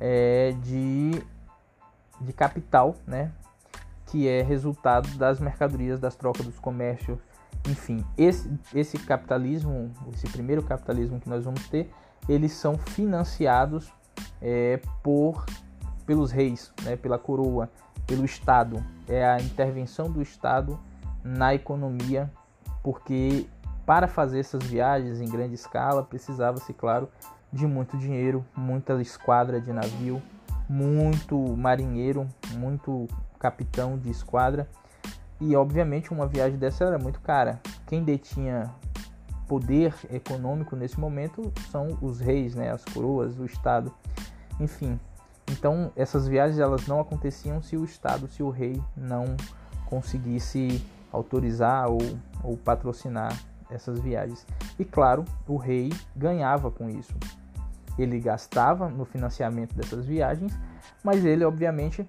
é, 0.00 0.54
de, 0.62 1.22
de 2.20 2.32
capital, 2.32 2.94
né? 3.06 3.30
que 4.06 4.28
é 4.28 4.42
resultado 4.42 5.08
das 5.16 5.40
mercadorias, 5.40 5.98
das 5.98 6.14
trocas 6.14 6.44
dos 6.44 6.58
comércios, 6.58 7.18
enfim. 7.68 8.04
Esse, 8.16 8.50
esse 8.74 8.98
capitalismo, 8.98 9.90
esse 10.14 10.28
primeiro 10.28 10.62
capitalismo 10.62 11.20
que 11.20 11.28
nós 11.28 11.44
vamos 11.44 11.66
ter, 11.68 11.90
eles 12.28 12.52
são 12.52 12.76
financiados 12.76 13.92
é, 14.40 14.80
por 15.02 15.46
pelos 16.04 16.30
reis, 16.30 16.72
né, 16.82 16.96
pela 16.96 17.18
coroa, 17.18 17.70
pelo 18.06 18.24
Estado. 18.24 18.82
É 19.08 19.24
a 19.24 19.38
intervenção 19.38 20.10
do 20.10 20.22
Estado 20.22 20.78
na 21.24 21.54
economia 21.54 22.30
porque 22.82 23.46
para 23.86 24.08
fazer 24.08 24.40
essas 24.40 24.62
viagens 24.64 25.20
em 25.20 25.28
grande 25.28 25.54
escala 25.54 26.02
precisava-se, 26.02 26.72
claro, 26.72 27.08
de 27.52 27.66
muito 27.66 27.96
dinheiro, 27.96 28.44
muita 28.56 29.00
esquadra 29.00 29.60
de 29.60 29.72
navio, 29.72 30.22
muito 30.68 31.36
marinheiro, 31.56 32.26
muito 32.54 33.06
capitão 33.38 33.98
de 33.98 34.10
esquadra 34.10 34.68
e, 35.40 35.54
obviamente, 35.56 36.12
uma 36.12 36.26
viagem 36.26 36.58
dessa 36.58 36.84
era 36.84 36.98
muito 36.98 37.20
cara. 37.20 37.60
Quem 37.86 38.04
detinha 38.04 38.70
poder 39.48 39.94
econômico 40.10 40.76
nesse 40.76 40.98
momento 40.98 41.52
são 41.70 41.98
os 42.00 42.20
reis, 42.20 42.54
né, 42.54 42.70
as 42.70 42.84
coroas, 42.84 43.38
o 43.38 43.44
Estado, 43.44 43.92
enfim. 44.58 44.98
Então, 45.52 45.92
essas 45.94 46.26
viagens 46.26 46.58
elas 46.58 46.86
não 46.86 46.98
aconteciam 46.98 47.62
se 47.62 47.76
o 47.76 47.84
Estado, 47.84 48.26
se 48.28 48.42
o 48.42 48.48
rei 48.48 48.80
não 48.96 49.36
conseguisse 49.86 50.82
autorizar 51.12 51.90
ou, 51.90 52.00
ou 52.42 52.56
patrocinar 52.56 53.38
essas 53.70 54.00
viagens. 54.00 54.46
E 54.78 54.84
claro, 54.84 55.24
o 55.46 55.56
rei 55.56 55.92
ganhava 56.16 56.70
com 56.70 56.88
isso. 56.88 57.14
Ele 57.98 58.18
gastava 58.18 58.88
no 58.88 59.04
financiamento 59.04 59.74
dessas 59.74 60.06
viagens, 60.06 60.58
mas 61.04 61.24
ele 61.24 61.44
obviamente 61.44 62.08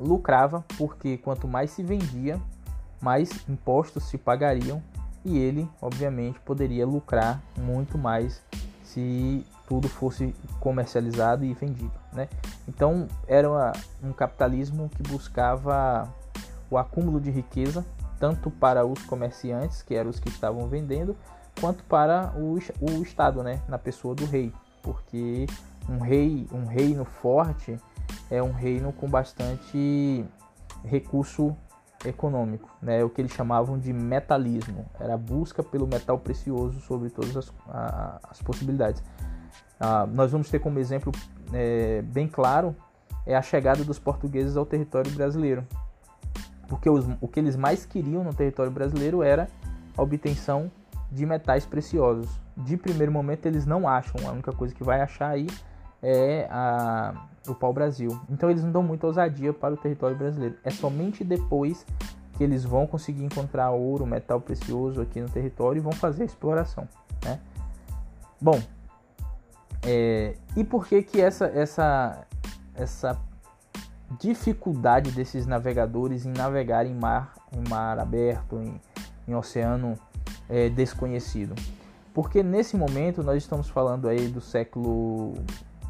lucrava 0.00 0.64
porque 0.78 1.18
quanto 1.18 1.46
mais 1.46 1.70
se 1.70 1.82
vendia, 1.82 2.40
mais 3.00 3.46
impostos 3.46 4.04
se 4.04 4.16
pagariam 4.16 4.82
e 5.22 5.36
ele, 5.36 5.68
obviamente, 5.82 6.40
poderia 6.40 6.86
lucrar 6.86 7.42
muito 7.58 7.98
mais 7.98 8.42
se 8.82 9.44
tudo 9.68 9.88
fosse 9.88 10.34
comercializado 10.58 11.44
e 11.44 11.52
vendido, 11.52 11.92
né? 12.12 12.28
Então 12.66 13.06
era 13.26 13.48
uma, 13.48 13.72
um 14.02 14.12
capitalismo 14.12 14.88
que 14.88 15.02
buscava 15.02 16.08
o 16.70 16.78
acúmulo 16.78 17.20
de 17.20 17.30
riqueza 17.30 17.84
tanto 18.18 18.50
para 18.50 18.84
os 18.84 19.02
comerciantes, 19.04 19.82
que 19.82 19.94
eram 19.94 20.10
os 20.10 20.18
que 20.18 20.28
estavam 20.28 20.66
vendendo, 20.68 21.16
quanto 21.60 21.84
para 21.84 22.32
o, 22.36 22.58
o 22.80 23.02
Estado, 23.02 23.42
né, 23.42 23.62
na 23.68 23.78
pessoa 23.78 24.14
do 24.14 24.24
rei, 24.24 24.52
porque 24.82 25.46
um 25.88 25.98
rei, 25.98 26.46
um 26.52 26.66
reino 26.66 27.04
forte 27.04 27.78
é 28.30 28.42
um 28.42 28.52
reino 28.52 28.92
com 28.92 29.08
bastante 29.08 30.24
recurso 30.84 31.56
econômico, 32.04 32.68
né, 32.80 33.02
o 33.02 33.10
que 33.10 33.20
eles 33.20 33.32
chamavam 33.32 33.78
de 33.78 33.92
metalismo, 33.92 34.86
era 34.98 35.14
a 35.14 35.18
busca 35.18 35.62
pelo 35.62 35.86
metal 35.86 36.18
precioso 36.18 36.80
sobre 36.80 37.10
todas 37.10 37.36
as, 37.36 37.52
a, 37.68 38.20
as 38.30 38.42
possibilidades. 38.42 39.02
Ah, 39.80 40.06
nós 40.06 40.32
vamos 40.32 40.50
ter 40.50 40.58
como 40.58 40.78
exemplo 40.78 41.12
é, 41.52 42.02
bem 42.02 42.26
claro 42.26 42.74
é 43.24 43.36
a 43.36 43.42
chegada 43.42 43.84
dos 43.84 43.98
portugueses 43.98 44.56
ao 44.56 44.64
território 44.64 45.10
brasileiro, 45.12 45.62
porque 46.66 46.88
os, 46.88 47.06
o 47.20 47.28
que 47.28 47.38
eles 47.38 47.56
mais 47.56 47.84
queriam 47.84 48.24
no 48.24 48.32
território 48.32 48.72
brasileiro 48.72 49.22
era 49.22 49.48
a 49.96 50.02
obtenção 50.02 50.70
de 51.12 51.26
metais 51.26 51.66
preciosos. 51.66 52.28
De 52.56 52.76
primeiro 52.76 53.12
momento 53.12 53.44
eles 53.44 53.66
não 53.66 53.86
acham, 53.86 54.26
a 54.26 54.32
única 54.32 54.50
coisa 54.50 54.74
que 54.74 54.82
vai 54.82 55.02
achar 55.02 55.28
aí 55.28 55.46
é 56.02 56.48
a, 56.50 57.26
o 57.46 57.54
pau-brasil. 57.54 58.18
Então 58.30 58.50
eles 58.50 58.64
não 58.64 58.72
dão 58.72 58.82
muita 58.82 59.06
ousadia 59.06 59.52
para 59.52 59.74
o 59.74 59.76
território 59.76 60.16
brasileiro. 60.16 60.56
É 60.64 60.70
somente 60.70 61.22
depois 61.22 61.84
que 62.36 62.44
eles 62.44 62.64
vão 62.64 62.86
conseguir 62.86 63.24
encontrar 63.24 63.70
ouro, 63.70 64.06
metal 64.06 64.40
precioso 64.40 65.02
aqui 65.02 65.20
no 65.20 65.28
território 65.28 65.80
e 65.80 65.82
vão 65.82 65.92
fazer 65.92 66.22
a 66.22 66.26
exploração. 66.26 66.88
Né? 67.24 67.38
Bom, 68.40 68.60
é, 69.82 70.34
e 70.56 70.64
por 70.64 70.86
que 70.86 71.02
que 71.02 71.20
essa, 71.20 71.46
essa, 71.46 72.26
essa 72.74 73.20
dificuldade 74.20 75.10
desses 75.10 75.46
navegadores 75.46 76.24
em 76.24 76.32
navegar 76.32 76.86
em 76.86 76.94
mar, 76.94 77.34
em 77.52 77.68
mar 77.68 77.98
aberto, 77.98 78.56
em, 78.56 78.80
em 79.26 79.34
oceano 79.34 79.94
é, 80.48 80.68
desconhecido. 80.68 81.54
Porque 82.14 82.42
nesse 82.42 82.76
momento 82.76 83.22
nós 83.22 83.42
estamos 83.42 83.68
falando 83.68 84.08
aí 84.08 84.28
do 84.28 84.40
século 84.40 85.34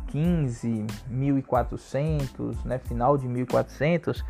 15, 0.09 0.87
1400, 1.09 2.65
né, 2.65 2.79
final 2.79 3.17
de 3.17 3.29
1400, 3.29 4.25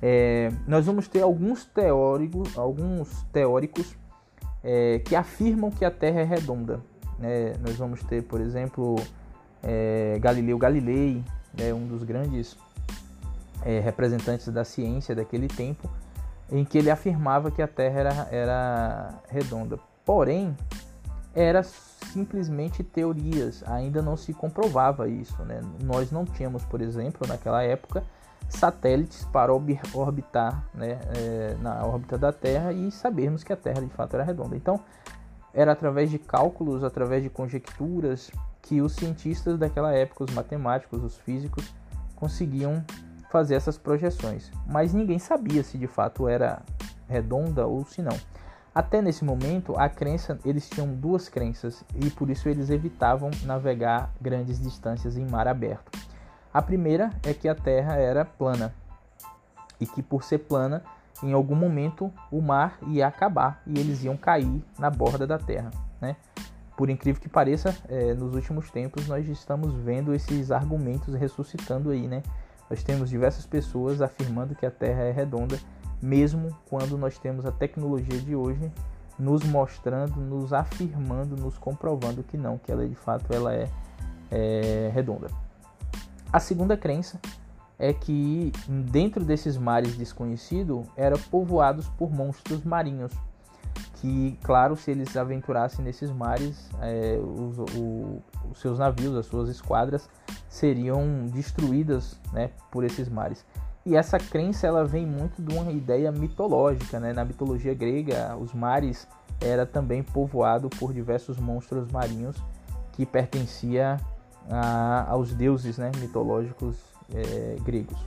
é, 0.00 0.50
nós 0.66 0.86
vamos 0.86 1.08
ter 1.08 1.22
alguns 1.22 1.64
teóricos, 1.64 2.58
alguns 2.58 3.22
teóricos 3.32 3.96
é, 4.62 4.98
que 5.00 5.16
afirmam 5.16 5.70
que 5.70 5.84
a 5.84 5.90
Terra 5.90 6.20
é 6.20 6.24
redonda. 6.24 6.80
Né? 7.22 7.54
Nós 7.60 7.76
vamos 7.76 8.02
ter, 8.02 8.24
por 8.24 8.40
exemplo, 8.40 8.96
é, 9.62 10.18
Galileu 10.20 10.58
Galilei, 10.58 11.22
né, 11.56 11.72
um 11.72 11.86
dos 11.86 12.02
grandes 12.02 12.56
é, 13.64 13.78
representantes 13.78 14.48
da 14.48 14.64
ciência 14.64 15.14
daquele 15.14 15.46
tempo, 15.46 15.88
em 16.50 16.64
que 16.64 16.76
ele 16.76 16.90
afirmava 16.90 17.50
que 17.50 17.62
a 17.62 17.68
Terra 17.68 18.00
era, 18.00 18.28
era 18.32 19.14
redonda. 19.28 19.78
Porém, 20.04 20.56
era 21.32 21.62
simplesmente 21.62 22.82
teorias, 22.82 23.62
ainda 23.68 24.02
não 24.02 24.16
se 24.16 24.34
comprovava 24.34 25.08
isso. 25.08 25.40
Né? 25.44 25.60
Nós 25.84 26.10
não 26.10 26.24
tínhamos, 26.24 26.64
por 26.64 26.82
exemplo, 26.82 27.26
naquela 27.26 27.62
época, 27.62 28.02
satélites 28.48 29.24
para 29.26 29.52
orbitar 29.52 30.64
né, 30.74 30.98
é, 31.16 31.56
na 31.60 31.86
órbita 31.86 32.18
da 32.18 32.32
Terra 32.32 32.72
e 32.72 32.90
sabermos 32.90 33.44
que 33.44 33.52
a 33.52 33.56
Terra 33.56 33.80
de 33.80 33.88
fato 33.90 34.14
era 34.14 34.24
redonda. 34.24 34.56
Então, 34.56 34.80
era 35.54 35.72
através 35.72 36.10
de 36.10 36.18
cálculos, 36.18 36.82
através 36.82 37.22
de 37.22 37.30
conjecturas, 37.30 38.30
que 38.62 38.80
os 38.80 38.94
cientistas 38.94 39.58
daquela 39.58 39.92
época, 39.92 40.24
os 40.24 40.32
matemáticos, 40.32 41.02
os 41.02 41.18
físicos, 41.18 41.74
conseguiam 42.16 42.84
fazer 43.30 43.54
essas 43.54 43.76
projeções. 43.76 44.50
Mas 44.66 44.92
ninguém 44.92 45.18
sabia 45.18 45.62
se 45.62 45.76
de 45.76 45.86
fato 45.86 46.28
era 46.28 46.62
redonda 47.08 47.66
ou 47.66 47.84
se 47.84 48.02
não. 48.02 48.16
Até 48.74 49.02
nesse 49.02 49.24
momento, 49.24 49.78
a 49.78 49.88
crença, 49.88 50.38
eles 50.44 50.68
tinham 50.68 50.94
duas 50.94 51.28
crenças 51.28 51.84
e 51.94 52.08
por 52.08 52.30
isso 52.30 52.48
eles 52.48 52.70
evitavam 52.70 53.30
navegar 53.44 54.10
grandes 54.20 54.58
distâncias 54.58 55.16
em 55.16 55.28
mar 55.28 55.46
aberto. 55.46 55.90
A 56.54 56.62
primeira 56.62 57.10
é 57.22 57.34
que 57.34 57.48
a 57.48 57.54
Terra 57.54 57.96
era 57.96 58.24
plana 58.24 58.74
e 59.78 59.86
que 59.86 60.02
por 60.02 60.22
ser 60.22 60.38
plana, 60.38 60.82
em 61.22 61.32
algum 61.32 61.54
momento 61.54 62.12
o 62.30 62.40
mar 62.40 62.78
ia 62.88 63.06
acabar 63.06 63.62
e 63.66 63.78
eles 63.78 64.02
iam 64.04 64.16
cair 64.16 64.64
na 64.78 64.90
borda 64.90 65.26
da 65.26 65.38
Terra, 65.38 65.70
né? 66.00 66.16
Por 66.76 66.90
incrível 66.90 67.20
que 67.20 67.28
pareça, 67.28 67.76
é, 67.88 68.14
nos 68.14 68.34
últimos 68.34 68.70
tempos 68.70 69.06
nós 69.06 69.28
estamos 69.28 69.74
vendo 69.74 70.14
esses 70.14 70.50
argumentos 70.50 71.14
ressuscitando 71.14 71.90
aí, 71.90 72.08
né? 72.08 72.22
Nós 72.68 72.82
temos 72.82 73.10
diversas 73.10 73.46
pessoas 73.46 74.00
afirmando 74.00 74.54
que 74.54 74.64
a 74.64 74.70
Terra 74.70 75.02
é 75.02 75.12
redonda 75.12 75.58
mesmo 76.00 76.48
quando 76.68 76.98
nós 76.98 77.16
temos 77.18 77.46
a 77.46 77.52
tecnologia 77.52 78.18
de 78.18 78.34
hoje 78.34 78.72
nos 79.18 79.44
mostrando, 79.44 80.16
nos 80.16 80.52
afirmando, 80.52 81.36
nos 81.36 81.56
comprovando 81.56 82.22
que 82.24 82.36
não, 82.36 82.58
que 82.58 82.72
ela 82.72 82.86
de 82.86 82.94
fato 82.94 83.32
ela 83.32 83.54
é, 83.54 83.68
é 84.30 84.90
redonda. 84.92 85.28
A 86.32 86.40
segunda 86.40 86.76
crença 86.76 87.20
é 87.78 87.92
que 87.92 88.52
dentro 88.68 89.24
desses 89.24 89.56
mares 89.56 89.96
desconhecidos 89.96 90.86
eram 90.96 91.18
povoados 91.18 91.88
por 91.88 92.12
monstros 92.12 92.64
marinhos, 92.64 93.12
que 93.96 94.38
claro 94.42 94.76
se 94.76 94.90
eles 94.90 95.16
aventurassem 95.16 95.84
nesses 95.84 96.10
mares, 96.10 96.68
é, 96.80 97.18
os, 97.18 97.58
o, 97.76 98.22
os 98.50 98.60
seus 98.60 98.78
navios, 98.78 99.16
as 99.16 99.26
suas 99.26 99.48
esquadras 99.48 100.08
seriam 100.48 101.26
destruídas 101.26 102.18
né, 102.32 102.50
por 102.70 102.84
esses 102.84 103.08
mares. 103.08 103.44
E 103.84 103.96
essa 103.96 104.18
crença 104.18 104.66
ela 104.66 104.84
vem 104.84 105.04
muito 105.04 105.42
de 105.42 105.52
uma 105.56 105.72
ideia 105.72 106.12
mitológica, 106.12 107.00
né? 107.00 107.12
Na 107.12 107.24
mitologia 107.24 107.74
grega, 107.74 108.36
os 108.36 108.54
mares 108.54 109.08
era 109.40 109.66
também 109.66 110.04
povoado 110.04 110.68
por 110.70 110.92
diversos 110.92 111.36
monstros 111.36 111.90
marinhos 111.90 112.36
que 112.92 113.04
pertencia 113.04 113.96
a, 114.48 115.10
aos 115.10 115.34
deuses 115.34 115.78
né, 115.78 115.90
mitológicos 115.98 116.76
é, 117.14 117.56
gregos. 117.62 117.98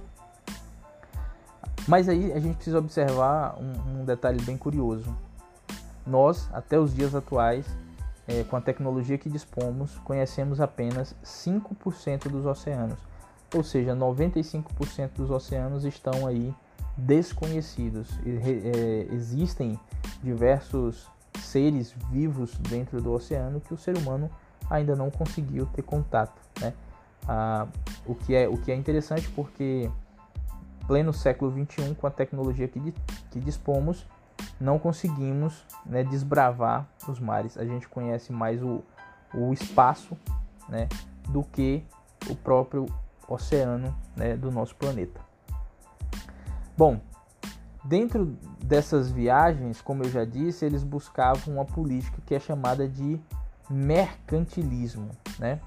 Mas 1.87 2.09
aí 2.09 2.33
a 2.33 2.39
gente 2.39 2.55
precisa 2.55 2.79
observar 2.79 3.57
um, 3.59 4.01
um 4.01 4.05
detalhe 4.05 4.41
bem 4.41 4.57
curioso. 4.57 5.15
Nós, 6.05 6.49
até 6.51 6.79
os 6.79 6.93
dias 6.93 7.13
atuais, 7.13 7.65
é, 8.27 8.43
com 8.43 8.55
a 8.55 8.61
tecnologia 8.61 9.17
que 9.17 9.29
dispomos, 9.29 9.97
conhecemos 9.99 10.59
apenas 10.59 11.15
5% 11.23 12.27
dos 12.29 12.45
oceanos 12.45 12.97
ou 13.55 13.63
seja, 13.63 13.95
95% 13.95 15.11
dos 15.15 15.31
oceanos 15.31 15.85
estão 15.85 16.27
aí 16.27 16.53
desconhecidos. 16.97 18.09
É, 18.25 19.07
existem 19.13 19.79
diversos 20.23 21.07
seres 21.41 21.93
vivos 22.11 22.57
dentro 22.57 23.01
do 23.01 23.11
oceano 23.11 23.61
que 23.61 23.73
o 23.73 23.77
ser 23.77 23.97
humano 23.97 24.29
ainda 24.69 24.95
não 24.95 25.09
conseguiu 25.09 25.65
ter 25.67 25.83
contato, 25.83 26.41
né? 26.59 26.73
Ah, 27.27 27.67
o, 28.05 28.13
que 28.13 28.35
é, 28.35 28.47
o 28.47 28.57
que 28.57 28.71
é 28.71 28.75
interessante 28.75 29.27
porque 29.29 29.89
pleno 30.85 31.11
século 31.11 31.49
21 31.49 31.95
com 31.95 32.05
a 32.05 32.11
tecnologia 32.11 32.67
que, 32.67 32.93
que 33.31 33.39
dispomos 33.39 34.05
não 34.61 34.77
conseguimos 34.77 35.65
né, 35.83 36.03
desbravar 36.03 36.87
os 37.07 37.19
mares 37.19 37.57
a 37.57 37.65
gente 37.65 37.87
conhece 37.87 38.31
mais 38.31 38.61
o, 38.61 38.83
o 39.33 39.51
espaço 39.51 40.15
né, 40.69 40.87
do 41.29 41.43
que 41.43 41.83
o 42.29 42.35
próprio 42.35 42.85
oceano 43.27 43.95
né, 44.15 44.35
do 44.35 44.51
nosso 44.51 44.75
planeta. 44.75 45.19
Bom, 46.77 46.99
dentro 47.83 48.37
dessas 48.63 49.11
viagens, 49.11 49.81
como 49.81 50.03
eu 50.03 50.09
já 50.09 50.25
disse, 50.25 50.65
eles 50.65 50.83
buscavam 50.83 51.55
uma 51.55 51.65
política 51.65 52.17
que 52.25 52.35
é 52.35 52.39
chamada 52.39 52.87
de 52.87 53.19
mercantilismo. 53.69 55.09
Né? 55.39 55.59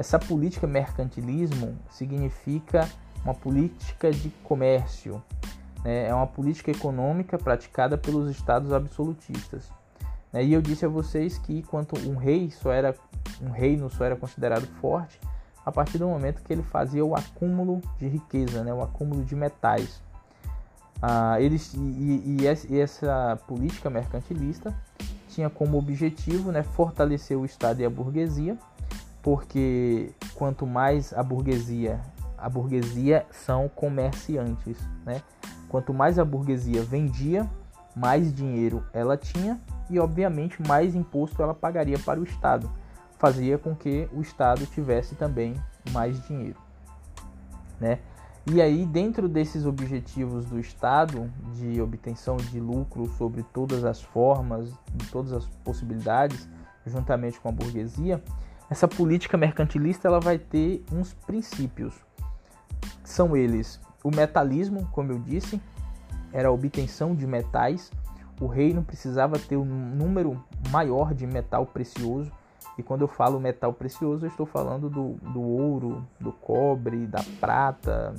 Essa 0.00 0.18
política 0.18 0.66
mercantilismo 0.66 1.76
significa 1.90 2.88
uma 3.22 3.34
política 3.34 4.10
de 4.10 4.30
comércio, 4.42 5.22
né? 5.84 6.08
é 6.08 6.14
uma 6.14 6.26
política 6.26 6.70
econômica 6.70 7.36
praticada 7.36 7.98
pelos 7.98 8.30
estados 8.30 8.72
absolutistas. 8.72 9.70
Né? 10.32 10.42
E 10.42 10.54
eu 10.54 10.62
disse 10.62 10.86
a 10.86 10.88
vocês 10.88 11.36
que 11.36 11.62
quanto 11.64 12.00
um 12.08 12.16
rei 12.16 12.50
só 12.50 12.72
era 12.72 12.94
um 13.42 13.50
reino 13.50 13.90
só 13.90 14.06
era 14.06 14.16
considerado 14.16 14.66
forte 14.80 15.20
a 15.66 15.70
partir 15.70 15.98
do 15.98 16.08
momento 16.08 16.42
que 16.42 16.50
ele 16.50 16.62
fazia 16.62 17.04
o 17.04 17.14
acúmulo 17.14 17.82
de 17.98 18.08
riqueza, 18.08 18.64
né, 18.64 18.72
o 18.72 18.80
acúmulo 18.80 19.22
de 19.22 19.36
metais. 19.36 20.00
Ah, 21.02 21.38
eles, 21.38 21.74
e, 21.74 21.78
e, 21.78 22.36
e, 22.70 22.80
essa 22.80 23.38
política 23.46 23.90
mercantilista 23.90 24.74
tinha 25.28 25.50
como 25.50 25.76
objetivo 25.76 26.50
né, 26.50 26.62
fortalecer 26.62 27.36
o 27.36 27.44
Estado 27.44 27.80
e 27.80 27.84
a 27.84 27.90
burguesia, 27.90 28.56
porque 29.22 30.12
quanto 30.34 30.66
mais 30.66 31.12
a 31.12 31.22
burguesia, 31.22 32.00
a 32.36 32.48
burguesia 32.48 33.26
são 33.30 33.68
comerciantes, 33.68 34.78
né? 35.04 35.22
Quanto 35.68 35.92
mais 35.92 36.18
a 36.18 36.24
burguesia 36.24 36.82
vendia, 36.82 37.48
mais 37.94 38.32
dinheiro 38.32 38.84
ela 38.92 39.16
tinha 39.16 39.60
e 39.88 39.98
obviamente 39.98 40.60
mais 40.66 40.94
imposto 40.94 41.42
ela 41.42 41.54
pagaria 41.54 41.98
para 41.98 42.20
o 42.20 42.24
Estado 42.24 42.70
fazia 43.20 43.58
com 43.58 43.76
que 43.76 44.08
o 44.14 44.22
Estado 44.22 44.64
tivesse 44.64 45.14
também 45.14 45.54
mais 45.92 46.26
dinheiro, 46.26 46.58
né? 47.78 47.98
E 48.50 48.62
aí, 48.62 48.86
dentro 48.86 49.28
desses 49.28 49.66
objetivos 49.66 50.46
do 50.46 50.58
Estado 50.58 51.30
de 51.54 51.80
obtenção 51.82 52.38
de 52.38 52.58
lucro 52.58 53.06
sobre 53.18 53.42
todas 53.42 53.84
as 53.84 54.00
formas, 54.00 54.72
de 54.94 55.06
todas 55.08 55.34
as 55.34 55.44
possibilidades, 55.62 56.48
juntamente 56.86 57.38
com 57.38 57.50
a 57.50 57.52
burguesia, 57.52 58.24
essa 58.70 58.86
política 58.86 59.36
mercantilista 59.36 60.08
ela 60.08 60.20
vai 60.20 60.38
ter 60.38 60.82
uns 60.92 61.12
princípios. 61.12 61.94
São 63.04 63.36
eles 63.36 63.80
o 64.02 64.10
metalismo, 64.14 64.88
como 64.92 65.12
eu 65.12 65.18
disse, 65.18 65.60
era 66.32 66.48
a 66.48 66.52
obtenção 66.52 67.14
de 67.14 67.26
metais. 67.26 67.90
O 68.40 68.46
reino 68.46 68.82
precisava 68.82 69.38
ter 69.38 69.56
um 69.56 69.64
número 69.64 70.42
maior 70.70 71.12
de 71.12 71.26
metal 71.26 71.66
precioso 71.66 72.32
e 72.78 72.82
quando 72.82 73.02
eu 73.02 73.08
falo 73.08 73.38
metal 73.38 73.74
precioso, 73.74 74.24
eu 74.24 74.30
estou 74.30 74.46
falando 74.46 74.88
do, 74.88 75.14
do 75.32 75.42
ouro, 75.42 76.06
do 76.18 76.32
cobre, 76.32 77.06
da 77.06 77.22
prata, 77.38 78.14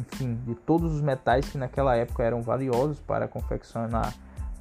enfim, 0.00 0.34
de 0.44 0.56
todos 0.56 0.92
os 0.92 1.00
metais 1.00 1.48
que 1.48 1.56
naquela 1.56 1.94
época 1.94 2.24
eram 2.24 2.42
valiosos 2.42 2.98
para 2.98 3.28
confeccionar 3.28 4.12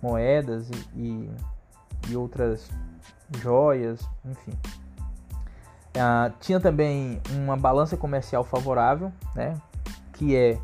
moedas 0.01 0.69
e, 0.69 0.99
e, 1.01 1.32
e 2.10 2.15
outras 2.15 2.69
joias, 3.39 4.08
enfim. 4.26 4.54
Ah, 5.98 6.32
tinha 6.39 6.60
também 6.60 7.22
uma 7.32 7.56
balança 7.56 7.96
comercial 7.96 8.43
favorável, 8.43 9.12
né? 9.36 9.60
Que 10.13 10.36
é 10.36 10.60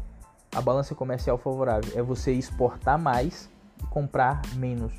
a 0.56 0.62
balança 0.62 0.96
comercial 0.96 1.38
favorável 1.38 1.92
é 1.96 2.02
você 2.02 2.32
exportar 2.32 2.98
mais 2.98 3.50
e 3.80 3.86
comprar 3.88 4.42
menos 4.56 4.92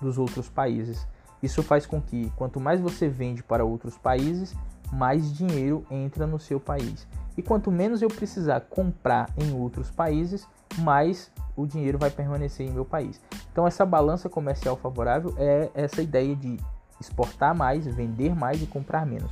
dos 0.00 0.18
outros 0.18 0.48
países. 0.48 1.06
Isso 1.42 1.62
faz 1.62 1.86
com 1.86 2.00
que 2.00 2.30
quanto 2.36 2.60
mais 2.60 2.80
você 2.80 3.08
vende 3.08 3.42
para 3.42 3.64
outros 3.64 3.98
países, 3.98 4.54
mais 4.92 5.32
dinheiro 5.32 5.84
entra 5.90 6.26
no 6.26 6.38
seu 6.38 6.60
país. 6.60 7.06
E 7.36 7.42
quanto 7.42 7.70
menos 7.70 8.02
eu 8.02 8.08
precisar 8.08 8.60
comprar 8.60 9.28
em 9.36 9.52
outros 9.52 9.90
países, 9.90 10.46
mais 10.78 11.30
o 11.56 11.66
dinheiro 11.66 11.98
vai 11.98 12.10
permanecer 12.10 12.66
em 12.66 12.72
meu 12.72 12.84
país. 12.84 13.20
Então 13.50 13.66
essa 13.66 13.84
balança 13.84 14.28
comercial 14.28 14.76
favorável 14.76 15.34
é 15.36 15.70
essa 15.74 16.00
ideia 16.00 16.36
de 16.36 16.58
exportar 17.02 17.54
mais, 17.54 17.86
vender 17.86 18.34
mais 18.34 18.62
e 18.62 18.66
comprar 18.66 19.04
menos. 19.04 19.30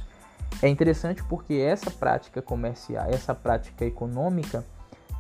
É 0.62 0.68
interessante 0.68 1.22
porque 1.24 1.54
essa 1.54 1.90
prática 1.90 2.42
comercial, 2.42 3.06
essa 3.09 3.35
prática 3.35 3.85
econômica, 3.85 4.64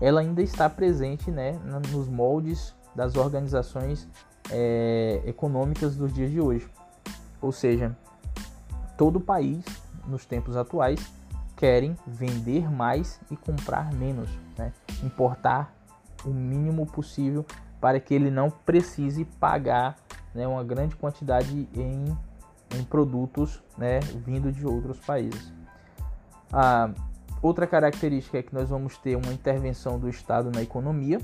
ela 0.00 0.20
ainda 0.20 0.42
está 0.42 0.68
presente 0.68 1.30
né, 1.30 1.52
nos 1.90 2.08
moldes 2.08 2.74
das 2.94 3.16
organizações 3.16 4.08
é, 4.50 5.22
econômicas 5.24 5.96
dos 5.96 6.12
dias 6.12 6.30
de 6.30 6.40
hoje. 6.40 6.68
Ou 7.40 7.52
seja, 7.52 7.96
todo 8.98 9.16
o 9.16 9.20
país, 9.20 9.64
nos 10.06 10.26
tempos 10.26 10.56
atuais, 10.56 11.00
querem 11.56 11.96
vender 12.06 12.70
mais 12.70 13.20
e 13.30 13.36
comprar 13.36 13.92
menos, 13.92 14.30
né? 14.58 14.72
importar 15.02 15.74
o 16.24 16.30
mínimo 16.30 16.86
possível 16.86 17.46
para 17.80 18.00
que 18.00 18.14
ele 18.14 18.30
não 18.30 18.50
precise 18.50 19.24
pagar 19.24 19.96
né, 20.34 20.46
uma 20.46 20.62
grande 20.62 20.96
quantidade 20.96 21.68
em 21.74 22.16
em 22.76 22.84
produtos 22.84 23.62
né, 23.76 24.00
vindo 24.24 24.52
de 24.52 24.66
outros 24.66 24.98
países. 24.98 25.52
A 26.52 26.90
outra 27.42 27.66
característica 27.66 28.38
é 28.38 28.42
que 28.42 28.54
nós 28.54 28.68
vamos 28.68 28.98
ter 28.98 29.16
uma 29.16 29.32
intervenção 29.32 29.98
do 29.98 30.08
Estado 30.08 30.50
na 30.50 30.62
economia. 30.62 31.20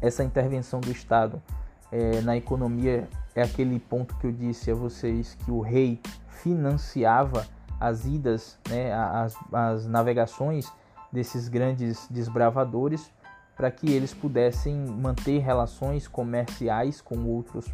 Essa 0.00 0.22
intervenção 0.22 0.80
do 0.80 0.90
Estado 0.90 1.42
é, 1.90 2.20
na 2.20 2.36
economia 2.36 3.08
é 3.34 3.42
aquele 3.42 3.78
ponto 3.78 4.16
que 4.16 4.26
eu 4.26 4.32
disse 4.32 4.70
a 4.70 4.74
vocês 4.74 5.34
que 5.44 5.50
o 5.50 5.60
rei 5.60 6.00
financiava 6.28 7.46
as 7.80 8.04
idas, 8.04 8.58
né, 8.68 8.92
as, 8.92 9.36
as 9.52 9.86
navegações 9.86 10.70
desses 11.12 11.48
grandes 11.48 12.06
desbravadores 12.10 13.10
para 13.56 13.70
que 13.70 13.90
eles 13.90 14.14
pudessem 14.14 14.74
manter 14.74 15.38
relações 15.38 16.06
comerciais 16.06 17.00
com 17.00 17.24
outros 17.24 17.66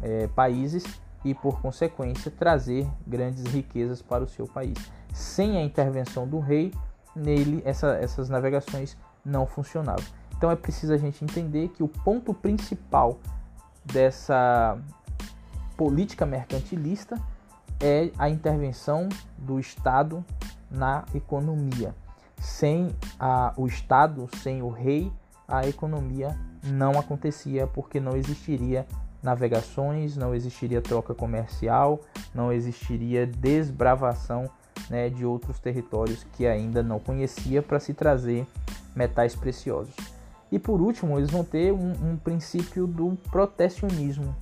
é, 0.00 0.28
países 0.28 0.84
e, 1.24 1.34
por 1.34 1.60
consequência, 1.60 2.30
trazer 2.30 2.86
grandes 3.06 3.44
riquezas 3.44 4.02
para 4.02 4.22
o 4.22 4.28
seu 4.28 4.46
país. 4.46 4.76
Sem 5.12 5.56
a 5.56 5.62
intervenção 5.62 6.26
do 6.28 6.38
rei, 6.38 6.72
nele 7.14 7.62
essa, 7.64 7.94
essas 7.96 8.28
navegações 8.28 8.96
não 9.24 9.46
funcionavam. 9.46 10.04
Então 10.36 10.50
é 10.50 10.56
preciso 10.56 10.92
a 10.92 10.96
gente 10.96 11.24
entender 11.24 11.68
que 11.68 11.82
o 11.82 11.88
ponto 11.88 12.34
principal 12.34 13.18
dessa 13.84 14.78
política 15.76 16.26
mercantilista 16.26 17.16
é 17.80 18.10
a 18.18 18.28
intervenção 18.28 19.08
do 19.38 19.58
Estado 19.58 20.24
na 20.70 21.04
economia. 21.14 21.94
Sem 22.38 22.94
a, 23.18 23.52
o 23.56 23.66
Estado, 23.66 24.28
sem 24.42 24.62
o 24.62 24.68
rei, 24.68 25.10
a 25.46 25.66
economia 25.66 26.36
não 26.64 26.98
acontecia 26.98 27.66
porque 27.66 28.00
não 28.00 28.16
existiria 28.16 28.86
navegações, 29.24 30.16
não 30.16 30.34
existiria 30.34 30.80
troca 30.82 31.14
comercial, 31.14 32.00
não 32.34 32.52
existiria 32.52 33.26
desbravação 33.26 34.48
né, 34.88 35.08
de 35.08 35.24
outros 35.24 35.58
territórios 35.58 36.24
que 36.34 36.46
ainda 36.46 36.82
não 36.82 37.00
conhecia 37.00 37.62
para 37.62 37.80
se 37.80 37.94
trazer 37.94 38.46
metais 38.94 39.34
preciosos. 39.34 39.96
E 40.52 40.58
por 40.58 40.80
último, 40.80 41.18
eles 41.18 41.30
vão 41.30 41.42
ter 41.42 41.72
um, 41.72 42.12
um 42.12 42.16
princípio 42.16 42.86
do 42.86 43.16
protecionismo. 43.30 44.36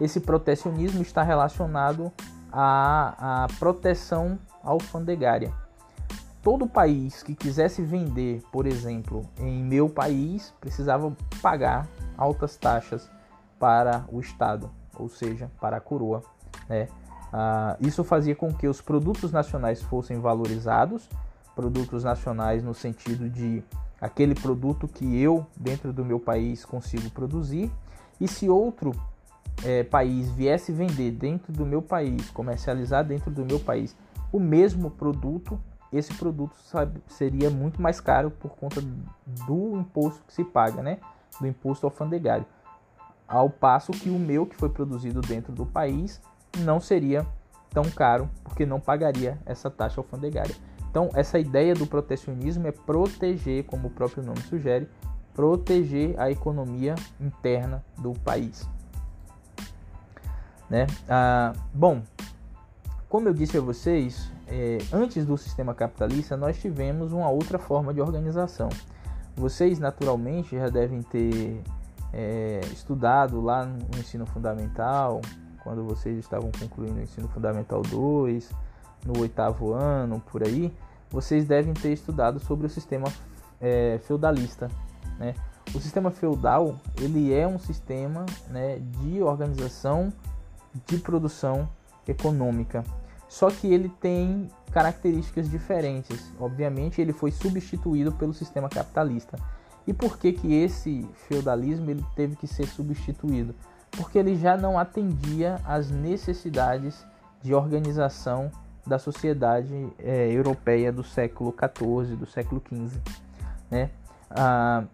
Esse 0.00 0.20
protecionismo 0.20 1.00
está 1.00 1.22
relacionado 1.22 2.12
à, 2.52 3.44
à 3.44 3.46
proteção 3.58 4.38
alfandegária 4.62 5.52
todo 6.42 6.66
país 6.66 7.22
que 7.22 7.34
quisesse 7.34 7.82
vender, 7.82 8.42
por 8.50 8.66
exemplo, 8.66 9.24
em 9.38 9.62
meu 9.62 9.88
país, 9.88 10.52
precisava 10.60 11.16
pagar 11.40 11.86
altas 12.18 12.56
taxas 12.56 13.08
para 13.62 14.04
o 14.10 14.18
Estado, 14.18 14.68
ou 14.98 15.08
seja, 15.08 15.48
para 15.60 15.76
a 15.76 15.80
coroa. 15.80 16.24
Né? 16.68 16.88
Ah, 17.32 17.76
isso 17.80 18.02
fazia 18.02 18.34
com 18.34 18.52
que 18.52 18.66
os 18.66 18.80
produtos 18.80 19.30
nacionais 19.30 19.80
fossem 19.80 20.18
valorizados, 20.18 21.08
produtos 21.54 22.02
nacionais 22.02 22.64
no 22.64 22.74
sentido 22.74 23.30
de 23.30 23.62
aquele 24.00 24.34
produto 24.34 24.88
que 24.88 25.16
eu, 25.16 25.46
dentro 25.56 25.92
do 25.92 26.04
meu 26.04 26.18
país, 26.18 26.64
consigo 26.64 27.08
produzir, 27.10 27.70
e 28.20 28.26
se 28.26 28.48
outro 28.48 28.90
é, 29.64 29.84
país 29.84 30.28
viesse 30.28 30.72
vender 30.72 31.12
dentro 31.12 31.52
do 31.52 31.64
meu 31.64 31.80
país, 31.80 32.30
comercializar 32.30 33.04
dentro 33.04 33.30
do 33.30 33.44
meu 33.44 33.60
país 33.60 33.96
o 34.32 34.40
mesmo 34.40 34.90
produto, 34.90 35.56
esse 35.92 36.12
produto 36.14 36.56
sabe, 36.64 37.00
seria 37.06 37.48
muito 37.48 37.80
mais 37.80 38.00
caro 38.00 38.28
por 38.28 38.56
conta 38.56 38.82
do 39.46 39.76
imposto 39.76 40.20
que 40.26 40.32
se 40.32 40.42
paga, 40.42 40.82
né? 40.82 40.98
Do 41.40 41.46
imposto 41.46 41.86
alfandegário. 41.86 42.44
Ao 43.32 43.48
passo 43.48 43.92
que 43.92 44.10
o 44.10 44.18
meu, 44.18 44.44
que 44.44 44.54
foi 44.54 44.68
produzido 44.68 45.22
dentro 45.22 45.54
do 45.54 45.64
país, 45.64 46.20
não 46.58 46.78
seria 46.78 47.26
tão 47.70 47.84
caro, 47.84 48.28
porque 48.44 48.66
não 48.66 48.78
pagaria 48.78 49.38
essa 49.46 49.70
taxa 49.70 50.02
alfandegária. 50.02 50.54
Então, 50.90 51.08
essa 51.14 51.38
ideia 51.38 51.74
do 51.74 51.86
protecionismo 51.86 52.66
é 52.66 52.72
proteger, 52.72 53.64
como 53.64 53.88
o 53.88 53.90
próprio 53.90 54.22
nome 54.22 54.42
sugere, 54.42 54.86
proteger 55.32 56.14
a 56.20 56.30
economia 56.30 56.94
interna 57.18 57.82
do 57.96 58.12
país. 58.12 58.68
Né? 60.68 60.86
Ah, 61.08 61.54
bom, 61.72 62.02
como 63.08 63.30
eu 63.30 63.32
disse 63.32 63.56
a 63.56 63.62
vocês, 63.62 64.30
é, 64.46 64.76
antes 64.92 65.24
do 65.24 65.38
sistema 65.38 65.74
capitalista, 65.74 66.36
nós 66.36 66.60
tivemos 66.60 67.14
uma 67.14 67.30
outra 67.30 67.58
forma 67.58 67.94
de 67.94 68.02
organização. 68.02 68.68
Vocês, 69.34 69.78
naturalmente, 69.78 70.54
já 70.54 70.68
devem 70.68 71.00
ter 71.00 71.62
é, 72.12 72.60
estudado 72.72 73.40
lá 73.40 73.64
no 73.64 73.98
ensino 73.98 74.26
fundamental, 74.26 75.20
quando 75.62 75.84
vocês 75.84 76.18
estavam 76.18 76.50
concluindo 76.58 76.98
o 76.98 77.02
ensino 77.02 77.28
fundamental 77.28 77.82
2, 77.82 78.50
no 79.06 79.20
oitavo 79.20 79.72
ano, 79.72 80.20
por 80.30 80.42
aí, 80.42 80.72
vocês 81.10 81.46
devem 81.46 81.74
ter 81.74 81.92
estudado 81.92 82.40
sobre 82.40 82.66
o 82.66 82.70
sistema 82.70 83.08
é, 83.60 84.00
feudalista. 84.04 84.68
Né? 85.18 85.34
O 85.74 85.80
sistema 85.80 86.10
feudal 86.10 86.76
ele 87.00 87.32
é 87.32 87.46
um 87.46 87.58
sistema 87.58 88.26
né, 88.48 88.78
de 88.78 89.22
organização 89.22 90.12
de 90.86 90.98
produção 90.98 91.68
econômica 92.06 92.84
só 93.32 93.50
que 93.50 93.66
ele 93.66 93.88
tem 93.88 94.46
características 94.72 95.50
diferentes. 95.50 96.30
Obviamente, 96.38 97.00
ele 97.00 97.14
foi 97.14 97.30
substituído 97.30 98.12
pelo 98.12 98.34
sistema 98.34 98.68
capitalista. 98.68 99.38
E 99.86 99.92
por 99.92 100.18
que 100.18 100.32
que 100.32 100.54
esse 100.54 101.08
feudalismo 101.28 101.90
ele 101.90 102.04
teve 102.14 102.36
que 102.36 102.46
ser 102.46 102.66
substituído? 102.66 103.54
Porque 103.90 104.18
ele 104.18 104.36
já 104.36 104.56
não 104.56 104.78
atendia 104.78 105.60
às 105.64 105.90
necessidades 105.90 107.04
de 107.42 107.54
organização 107.54 108.50
da 108.86 108.98
sociedade 108.98 109.92
é, 109.98 110.30
europeia 110.30 110.92
do 110.92 111.04
século 111.04 111.52
XIV, 111.52 112.16
do 112.16 112.26
século 112.26 112.62
XV. 112.66 113.00
Né? 113.70 113.90
Ah, 114.30 114.84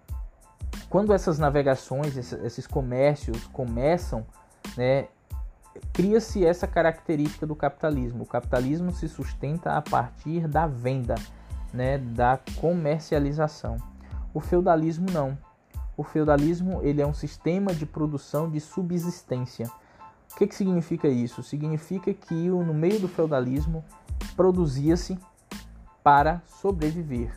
quando 0.88 1.12
essas 1.12 1.38
navegações, 1.38 2.16
esses 2.16 2.66
comércios 2.66 3.46
começam, 3.48 4.24
né, 4.76 5.08
cria-se 5.92 6.44
essa 6.44 6.66
característica 6.66 7.46
do 7.46 7.54
capitalismo. 7.54 8.22
O 8.22 8.26
capitalismo 8.26 8.92
se 8.92 9.08
sustenta 9.08 9.72
a 9.72 9.82
partir 9.82 10.48
da 10.48 10.66
venda, 10.66 11.14
né, 11.72 11.98
da 11.98 12.38
comercialização. 12.56 13.76
O 14.32 14.40
feudalismo 14.40 15.06
não. 15.12 15.36
O 15.96 16.04
feudalismo 16.04 16.80
ele 16.82 17.02
é 17.02 17.06
um 17.06 17.14
sistema 17.14 17.74
de 17.74 17.84
produção 17.84 18.48
de 18.48 18.60
subsistência. 18.60 19.66
O 20.32 20.36
que, 20.36 20.46
que 20.46 20.54
significa 20.54 21.08
isso? 21.08 21.42
Significa 21.42 22.12
que 22.14 22.48
no 22.48 22.74
meio 22.74 23.00
do 23.00 23.08
feudalismo 23.08 23.84
produzia-se 24.36 25.18
para 26.02 26.40
sobreviver. 26.46 27.32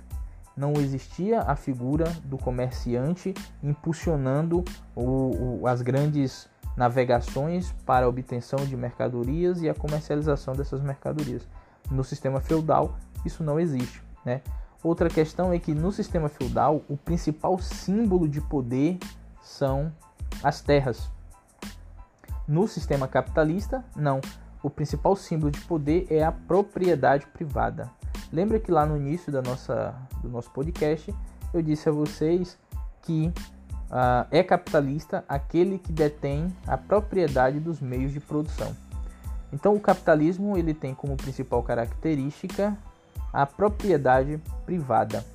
Não 0.55 0.73
existia 0.73 1.41
a 1.41 1.55
figura 1.55 2.05
do 2.25 2.37
comerciante 2.37 3.33
impulsionando 3.63 4.63
o, 4.95 5.61
o, 5.61 5.67
as 5.67 5.81
grandes 5.81 6.47
navegações 6.75 7.73
para 7.85 8.05
a 8.05 8.09
obtenção 8.09 8.59
de 8.65 8.75
mercadorias 8.75 9.61
e 9.61 9.69
a 9.69 9.73
comercialização 9.73 10.53
dessas 10.53 10.81
mercadorias. 10.81 11.47
No 11.89 12.03
sistema 12.03 12.39
feudal, 12.39 12.95
isso 13.25 13.43
não 13.43 13.59
existe. 13.59 14.03
Né? 14.23 14.41
Outra 14.83 15.09
questão 15.09 15.53
é 15.53 15.59
que 15.59 15.73
no 15.73 15.91
sistema 15.91 16.27
feudal, 16.27 16.81
o 16.89 16.97
principal 16.97 17.59
símbolo 17.59 18.27
de 18.27 18.41
poder 18.41 18.97
são 19.41 19.91
as 20.43 20.61
terras. 20.61 21.09
No 22.47 22.67
sistema 22.67 23.07
capitalista, 23.07 23.85
não. 23.95 24.19
O 24.63 24.69
principal 24.69 25.15
símbolo 25.15 25.51
de 25.51 25.61
poder 25.61 26.07
é 26.09 26.23
a 26.23 26.31
propriedade 26.31 27.27
privada. 27.27 27.89
Lembra 28.31 28.59
que 28.59 28.71
lá 28.71 28.85
no 28.85 28.97
início 28.97 29.31
da 29.31 29.41
nossa, 29.41 29.93
do 30.21 30.29
nosso 30.29 30.49
podcast 30.51 31.13
eu 31.53 31.61
disse 31.61 31.87
a 31.87 31.91
vocês 31.91 32.57
que 33.01 33.31
uh, 33.91 34.25
é 34.31 34.41
capitalista 34.41 35.23
aquele 35.27 35.77
que 35.77 35.91
detém 35.91 36.47
a 36.65 36.77
propriedade 36.77 37.59
dos 37.59 37.79
meios 37.79 38.11
de 38.11 38.19
produção. 38.19 38.75
Então, 39.53 39.75
o 39.75 39.79
capitalismo 39.79 40.57
ele 40.57 40.73
tem 40.73 40.95
como 40.95 41.17
principal 41.17 41.61
característica 41.61 42.77
a 43.31 43.45
propriedade 43.45 44.41
privada, 44.65 45.25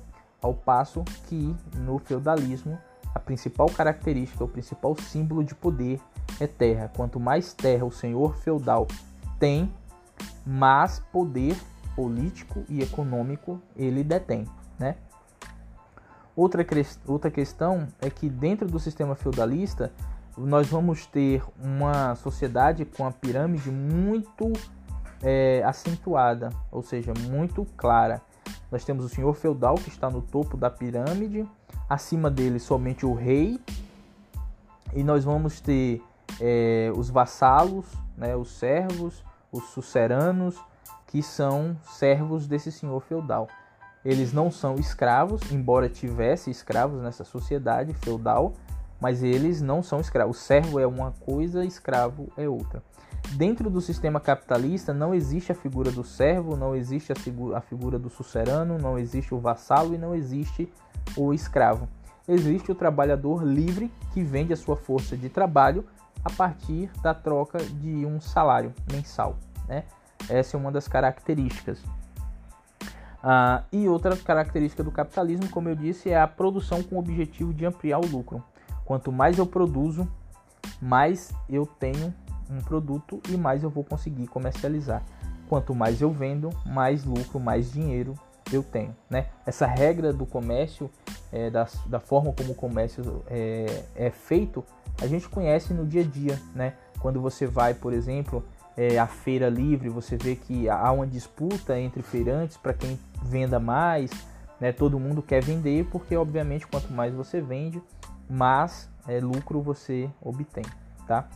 ao 0.41 0.53
passo 0.53 1.03
que 1.27 1.55
no 1.75 1.99
feudalismo 1.99 2.77
a 3.13 3.19
principal 3.19 3.67
característica, 3.67 4.43
o 4.43 4.47
principal 4.47 4.95
símbolo 4.95 5.43
de 5.43 5.55
poder 5.55 5.99
é 6.39 6.45
terra. 6.45 6.91
Quanto 6.95 7.19
mais 7.19 7.53
terra 7.53 7.83
o 7.83 7.91
senhor 7.91 8.35
feudal 8.37 8.87
tem, 9.39 9.73
mais 10.45 10.99
poder 11.11 11.57
político 11.95 12.63
e 12.69 12.81
econômico 12.81 13.59
ele 13.75 14.03
detém, 14.03 14.45
né? 14.77 14.95
Outra, 16.35 16.63
outra 17.07 17.31
questão 17.31 17.87
é 17.99 18.11
que 18.11 18.29
dentro 18.29 18.67
do 18.67 18.79
sistema 18.79 19.15
feudalista 19.15 19.91
nós 20.37 20.67
vamos 20.67 21.07
ter 21.07 21.43
uma 21.59 22.13
sociedade 22.13 22.85
com 22.85 23.07
a 23.07 23.11
pirâmide 23.11 23.71
muito 23.71 24.53
é, 25.21 25.63
acentuada, 25.65 26.49
ou 26.71 26.81
seja, 26.81 27.13
muito 27.29 27.65
clara. 27.75 28.21
Nós 28.71 28.83
temos 28.83 29.05
o 29.05 29.09
senhor 29.09 29.33
feudal 29.33 29.75
que 29.75 29.89
está 29.89 30.09
no 30.09 30.21
topo 30.21 30.57
da 30.57 30.69
pirâmide, 30.69 31.47
acima 31.89 32.29
dele 32.29 32.59
somente 32.59 33.05
o 33.05 33.13
rei, 33.13 33.59
e 34.93 35.03
nós 35.03 35.23
vamos 35.23 35.59
ter 35.59 36.01
é, 36.39 36.91
os 36.95 37.09
vassalos, 37.09 37.85
né, 38.17 38.35
os 38.35 38.51
servos, 38.51 39.23
os 39.51 39.63
suceranos, 39.69 40.57
que 41.07 41.23
são 41.23 41.77
servos 41.83 42.47
desse 42.47 42.71
senhor 42.71 43.01
feudal. 43.01 43.47
Eles 44.03 44.31
não 44.31 44.51
são 44.51 44.75
escravos, 44.75 45.51
embora 45.51 45.89
tivesse 45.89 46.49
escravos 46.49 47.01
nessa 47.01 47.23
sociedade 47.23 47.93
feudal, 47.93 48.53
mas 48.99 49.23
eles 49.23 49.61
não 49.61 49.83
são 49.83 49.99
escravos. 49.99 50.37
O 50.37 50.39
servo 50.39 50.79
é 50.79 50.87
uma 50.87 51.11
coisa, 51.11 51.65
escravo 51.65 52.29
é 52.37 52.47
outra. 52.47 52.81
Dentro 53.33 53.69
do 53.69 53.81
sistema 53.81 54.19
capitalista 54.19 54.93
não 54.93 55.13
existe 55.13 55.51
a 55.51 55.55
figura 55.55 55.91
do 55.91 56.03
servo, 56.03 56.55
não 56.55 56.75
existe 56.75 57.11
a, 57.11 57.61
figura, 57.61 57.99
do 57.99 58.09
sucerano, 58.09 58.79
não 58.79 58.97
existe 58.97 59.33
o 59.33 59.39
vassalo 59.39 59.93
e 59.93 59.97
não 59.97 60.15
existe 60.15 60.71
o 61.15 61.33
escravo. 61.33 61.87
Existe 62.27 62.71
o 62.71 62.75
trabalhador 62.75 63.43
livre 63.43 63.91
que 64.13 64.23
vende 64.23 64.53
a 64.53 64.57
sua 64.57 64.75
força 64.75 65.15
de 65.15 65.29
trabalho 65.29 65.85
a 66.23 66.29
partir 66.29 66.89
da 67.01 67.13
troca 67.13 67.59
de 67.59 68.05
um 68.05 68.19
salário 68.19 68.73
mensal. 68.91 69.37
Né? 69.67 69.83
Essa 70.29 70.57
é 70.57 70.59
uma 70.59 70.71
das 70.71 70.87
características. 70.87 71.83
Ah, 73.21 73.63
e 73.71 73.87
outra 73.87 74.15
característica 74.15 74.83
do 74.83 74.91
capitalismo, 74.91 75.49
como 75.49 75.69
eu 75.69 75.75
disse, 75.75 76.09
é 76.09 76.19
a 76.19 76.27
produção 76.27 76.81
com 76.81 76.95
o 76.95 76.99
objetivo 76.99 77.53
de 77.53 77.65
ampliar 77.65 77.99
o 77.99 78.07
lucro. 78.07 78.43
Quanto 78.85 79.11
mais 79.11 79.37
eu 79.37 79.45
produzo, 79.45 80.07
mais 80.81 81.33
eu 81.49 81.65
tenho 81.65 82.13
um 82.49 82.61
produto 82.61 83.21
e 83.29 83.37
mais 83.37 83.63
eu 83.63 83.69
vou 83.69 83.83
conseguir 83.83 84.27
comercializar. 84.27 85.03
Quanto 85.47 85.73
mais 85.73 86.01
eu 86.01 86.11
vendo, 86.11 86.49
mais 86.65 87.05
lucro, 87.05 87.39
mais 87.39 87.71
dinheiro 87.71 88.13
eu 88.51 88.63
tenho. 88.63 88.95
Né? 89.09 89.27
Essa 89.45 89.65
regra 89.65 90.13
do 90.13 90.25
comércio, 90.25 90.89
é, 91.31 91.49
da, 91.49 91.67
da 91.85 91.99
forma 91.99 92.33
como 92.33 92.51
o 92.51 92.55
comércio 92.55 93.23
é, 93.27 93.83
é 93.95 94.09
feito, 94.09 94.63
a 95.01 95.07
gente 95.07 95.27
conhece 95.29 95.73
no 95.73 95.85
dia 95.85 96.01
a 96.01 96.05
dia. 96.05 96.39
Né? 96.53 96.73
Quando 96.99 97.21
você 97.21 97.45
vai, 97.45 97.73
por 97.73 97.93
exemplo, 97.93 98.43
é, 98.75 98.97
à 98.99 99.07
feira 99.07 99.49
livre, 99.49 99.89
você 99.89 100.17
vê 100.17 100.35
que 100.35 100.69
há 100.69 100.91
uma 100.91 101.07
disputa 101.07 101.79
entre 101.79 102.01
feirantes 102.01 102.57
para 102.57 102.73
quem 102.73 102.99
venda 103.23 103.59
mais. 103.59 104.11
Né? 104.59 104.71
Todo 104.71 104.99
mundo 104.99 105.21
quer 105.21 105.43
vender, 105.43 105.85
porque 105.91 106.15
obviamente 106.15 106.67
quanto 106.67 106.91
mais 106.91 107.13
você 107.13 107.41
vende, 107.41 107.81
mais 108.29 108.89
é, 109.07 109.19
lucro 109.19 109.61
você 109.61 110.09
obtém. 110.21 110.65
Tá? 111.07 111.27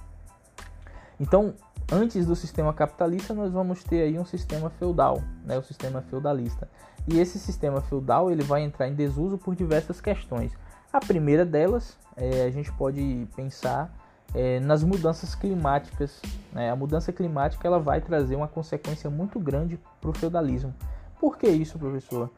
Então, 1.21 1.53
antes 1.91 2.25
do 2.25 2.35
sistema 2.35 2.73
capitalista, 2.73 3.31
nós 3.31 3.51
vamos 3.51 3.83
ter 3.83 4.01
aí 4.01 4.17
um 4.17 4.25
sistema 4.25 4.71
feudal, 4.71 5.21
né? 5.45 5.55
o 5.55 5.61
sistema 5.61 6.01
feudalista. 6.01 6.67
E 7.07 7.19
esse 7.19 7.37
sistema 7.37 7.79
feudal 7.79 8.31
ele 8.31 8.41
vai 8.41 8.63
entrar 8.63 8.87
em 8.87 8.95
desuso 8.95 9.37
por 9.37 9.55
diversas 9.55 10.01
questões. 10.01 10.51
A 10.91 10.99
primeira 10.99 11.45
delas, 11.45 11.95
é, 12.17 12.45
a 12.45 12.49
gente 12.49 12.71
pode 12.73 13.27
pensar 13.35 13.95
é, 14.33 14.59
nas 14.61 14.83
mudanças 14.83 15.35
climáticas. 15.35 16.19
Né? 16.51 16.71
A 16.71 16.75
mudança 16.75 17.13
climática 17.13 17.67
ela 17.67 17.79
vai 17.79 18.01
trazer 18.01 18.35
uma 18.35 18.47
consequência 18.47 19.07
muito 19.07 19.39
grande 19.39 19.79
para 20.01 20.09
o 20.09 20.13
feudalismo. 20.13 20.73
Por 21.19 21.37
que 21.37 21.47
isso, 21.47 21.77
professor? 21.77 22.31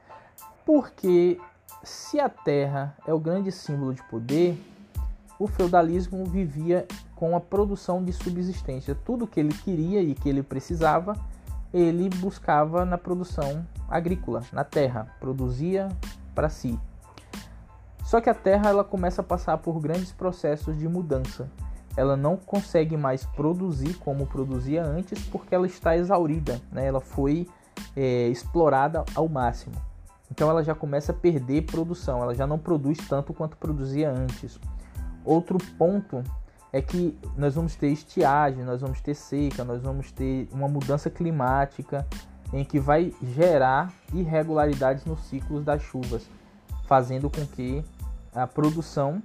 Porque 0.65 1.39
se 1.85 2.19
a 2.19 2.27
terra 2.27 2.97
é 3.07 3.13
o 3.13 3.19
grande 3.19 3.49
símbolo 3.49 3.93
de 3.93 4.03
poder, 4.09 4.61
o 5.39 5.47
feudalismo 5.47 6.25
vivia 6.25 6.85
com 7.23 7.37
a 7.37 7.39
produção 7.39 8.03
de 8.03 8.11
subsistência. 8.11 8.93
Tudo 8.93 9.25
que 9.25 9.39
ele 9.39 9.53
queria 9.53 10.01
e 10.01 10.13
que 10.13 10.27
ele 10.27 10.43
precisava, 10.43 11.15
ele 11.73 12.09
buscava 12.17 12.83
na 12.83 12.97
produção 12.97 13.65
agrícola, 13.87 14.41
na 14.51 14.65
terra, 14.65 15.07
produzia 15.21 15.87
para 16.35 16.49
si. 16.49 16.77
Só 18.03 18.19
que 18.19 18.29
a 18.29 18.33
terra 18.33 18.69
ela 18.69 18.83
começa 18.83 19.21
a 19.21 19.23
passar 19.23 19.57
por 19.59 19.79
grandes 19.79 20.11
processos 20.11 20.77
de 20.77 20.85
mudança. 20.85 21.49
Ela 21.95 22.17
não 22.17 22.35
consegue 22.35 22.97
mais 22.97 23.25
produzir 23.25 23.93
como 23.99 24.27
produzia 24.27 24.83
antes 24.83 25.23
porque 25.29 25.55
ela 25.55 25.65
está 25.65 25.95
exaurida, 25.95 26.59
né? 26.73 26.85
ela 26.85 26.99
foi 26.99 27.47
é, 27.95 28.27
explorada 28.27 29.05
ao 29.15 29.29
máximo. 29.29 29.75
Então 30.29 30.49
ela 30.49 30.61
já 30.61 30.75
começa 30.75 31.13
a 31.13 31.15
perder 31.15 31.67
produção, 31.67 32.21
ela 32.21 32.35
já 32.35 32.45
não 32.45 32.59
produz 32.59 32.97
tanto 33.07 33.33
quanto 33.33 33.55
produzia 33.55 34.11
antes. 34.11 34.59
Outro 35.23 35.57
ponto 35.77 36.21
é 36.73 36.81
que 36.81 37.15
nós 37.37 37.53
vamos 37.53 37.75
ter 37.75 37.89
estiagem, 37.89 38.63
nós 38.63 38.81
vamos 38.81 38.99
ter 38.99 39.13
seca, 39.13 39.63
nós 39.63 39.83
vamos 39.83 40.11
ter 40.11 40.49
uma 40.51 40.67
mudança 40.67 41.07
climática 41.07 42.05
em 42.51 42.65
que 42.65 42.79
vai 42.79 43.13
gerar 43.21 43.93
irregularidades 44.11 45.05
nos 45.05 45.19
ciclos 45.25 45.63
das 45.63 45.83
chuvas, 45.83 46.27
fazendo 46.87 47.29
com 47.29 47.45
que 47.45 47.85
a 48.33 48.47
produção 48.47 49.21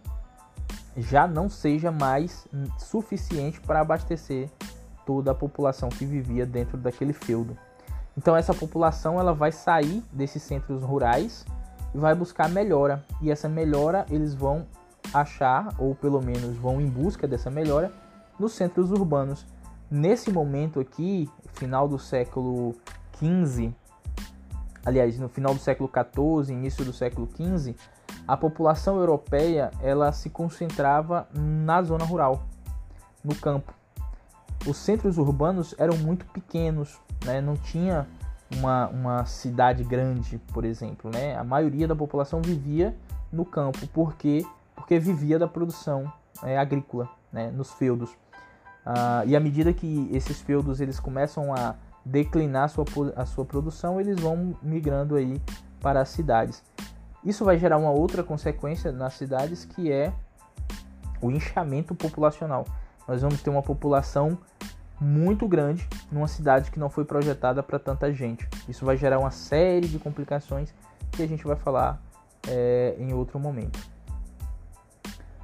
já 0.94 1.26
não 1.26 1.48
seja 1.48 1.90
mais 1.90 2.46
suficiente 2.78 3.60
para 3.60 3.80
abastecer 3.80 4.50
toda 5.06 5.30
a 5.30 5.34
população 5.34 5.88
que 5.88 6.04
vivia 6.04 6.44
dentro 6.44 6.76
daquele 6.76 7.14
feudo. 7.14 7.56
Então 8.14 8.36
essa 8.36 8.52
população 8.52 9.18
ela 9.18 9.32
vai 9.32 9.52
sair 9.52 10.02
desses 10.12 10.42
centros 10.42 10.82
rurais 10.82 11.46
e 11.94 11.98
vai 11.98 12.14
buscar 12.14 12.50
melhora. 12.50 13.02
E 13.22 13.30
essa 13.30 13.48
melhora 13.48 14.04
eles 14.10 14.34
vão 14.34 14.66
achar, 15.12 15.74
ou 15.78 15.94
pelo 15.94 16.20
menos 16.20 16.56
vão 16.56 16.80
em 16.80 16.88
busca 16.88 17.26
dessa 17.26 17.50
melhora, 17.50 17.92
nos 18.38 18.52
centros 18.52 18.90
urbanos. 18.90 19.46
Nesse 19.90 20.30
momento 20.30 20.80
aqui, 20.80 21.28
final 21.54 21.88
do 21.88 21.98
século 21.98 22.74
XV, 23.16 23.72
aliás, 24.84 25.18
no 25.18 25.28
final 25.28 25.54
do 25.54 25.60
século 25.60 25.90
XIV, 25.90 26.52
início 26.52 26.84
do 26.84 26.92
século 26.92 27.28
XV, 27.34 27.74
a 28.26 28.36
população 28.36 28.98
europeia 28.98 29.70
ela 29.80 30.12
se 30.12 30.28
concentrava 30.28 31.26
na 31.32 31.82
zona 31.82 32.04
rural, 32.04 32.42
no 33.24 33.34
campo. 33.34 33.72
Os 34.66 34.76
centros 34.76 35.16
urbanos 35.16 35.74
eram 35.78 35.96
muito 35.96 36.26
pequenos, 36.26 37.00
né? 37.24 37.40
não 37.40 37.56
tinha 37.56 38.06
uma, 38.50 38.88
uma 38.88 39.24
cidade 39.24 39.84
grande, 39.84 40.38
por 40.52 40.64
exemplo. 40.64 41.10
Né? 41.10 41.36
A 41.36 41.44
maioria 41.44 41.88
da 41.88 41.96
população 41.96 42.42
vivia 42.42 42.94
no 43.32 43.44
campo, 43.44 43.86
porque 43.88 44.44
porque 44.88 44.98
vivia 44.98 45.38
da 45.38 45.46
produção 45.46 46.10
é, 46.42 46.56
agrícola 46.56 47.10
né, 47.30 47.50
nos 47.50 47.70
feudos. 47.72 48.10
Ah, 48.86 49.22
e 49.26 49.36
à 49.36 49.40
medida 49.40 49.70
que 49.70 50.08
esses 50.10 50.40
feudos 50.40 50.80
eles 50.80 50.98
começam 50.98 51.52
a 51.54 51.74
declinar 52.02 52.64
a 52.64 52.68
sua, 52.68 52.86
a 53.14 53.26
sua 53.26 53.44
produção, 53.44 54.00
eles 54.00 54.18
vão 54.18 54.56
migrando 54.62 55.14
aí 55.14 55.42
para 55.78 56.00
as 56.00 56.08
cidades. 56.08 56.64
Isso 57.22 57.44
vai 57.44 57.58
gerar 57.58 57.76
uma 57.76 57.90
outra 57.90 58.22
consequência 58.22 58.90
nas 58.90 59.12
cidades 59.12 59.66
que 59.66 59.92
é 59.92 60.10
o 61.20 61.30
inchamento 61.30 61.94
populacional. 61.94 62.64
Nós 63.06 63.20
vamos 63.20 63.42
ter 63.42 63.50
uma 63.50 63.62
população 63.62 64.38
muito 64.98 65.46
grande 65.46 65.86
numa 66.10 66.28
cidade 66.28 66.70
que 66.70 66.78
não 66.78 66.88
foi 66.88 67.04
projetada 67.04 67.62
para 67.62 67.78
tanta 67.78 68.10
gente. 68.10 68.48
Isso 68.66 68.86
vai 68.86 68.96
gerar 68.96 69.18
uma 69.18 69.30
série 69.30 69.86
de 69.86 69.98
complicações 69.98 70.72
que 71.12 71.22
a 71.22 71.28
gente 71.28 71.46
vai 71.46 71.56
falar 71.56 72.00
é, 72.48 72.96
em 72.98 73.12
outro 73.12 73.38
momento 73.38 73.97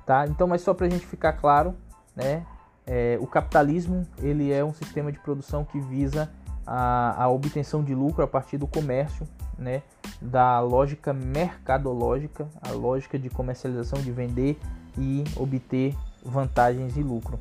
tá? 0.04 0.26
Então, 0.26 0.46
mas 0.46 0.62
só 0.62 0.74
para 0.74 0.86
a 0.86 0.90
gente 0.90 1.06
ficar 1.06 1.34
claro, 1.34 1.74
né? 2.14 2.44
É, 2.86 3.18
o 3.20 3.26
capitalismo 3.26 4.06
ele 4.18 4.52
é 4.52 4.62
um 4.62 4.74
sistema 4.74 5.10
de 5.10 5.18
produção 5.18 5.64
que 5.64 5.80
visa 5.80 6.30
a, 6.66 7.24
a 7.24 7.28
obtenção 7.28 7.82
de 7.82 7.94
lucro 7.94 8.22
a 8.22 8.26
partir 8.26 8.58
do 8.58 8.66
comércio, 8.66 9.26
né? 9.58 9.82
Da 10.20 10.60
lógica 10.60 11.12
mercadológica, 11.12 12.46
a 12.60 12.72
lógica 12.72 13.18
de 13.18 13.30
comercialização, 13.30 14.00
de 14.00 14.12
vender 14.12 14.58
e 14.98 15.24
obter 15.36 15.94
vantagens 16.22 16.96
e 16.96 17.02
lucro. 17.02 17.38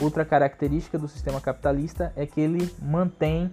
Outra 0.00 0.24
característica 0.24 0.98
do 0.98 1.08
sistema 1.08 1.40
capitalista 1.40 2.12
é 2.16 2.26
que 2.26 2.40
ele 2.40 2.74
mantém 2.82 3.50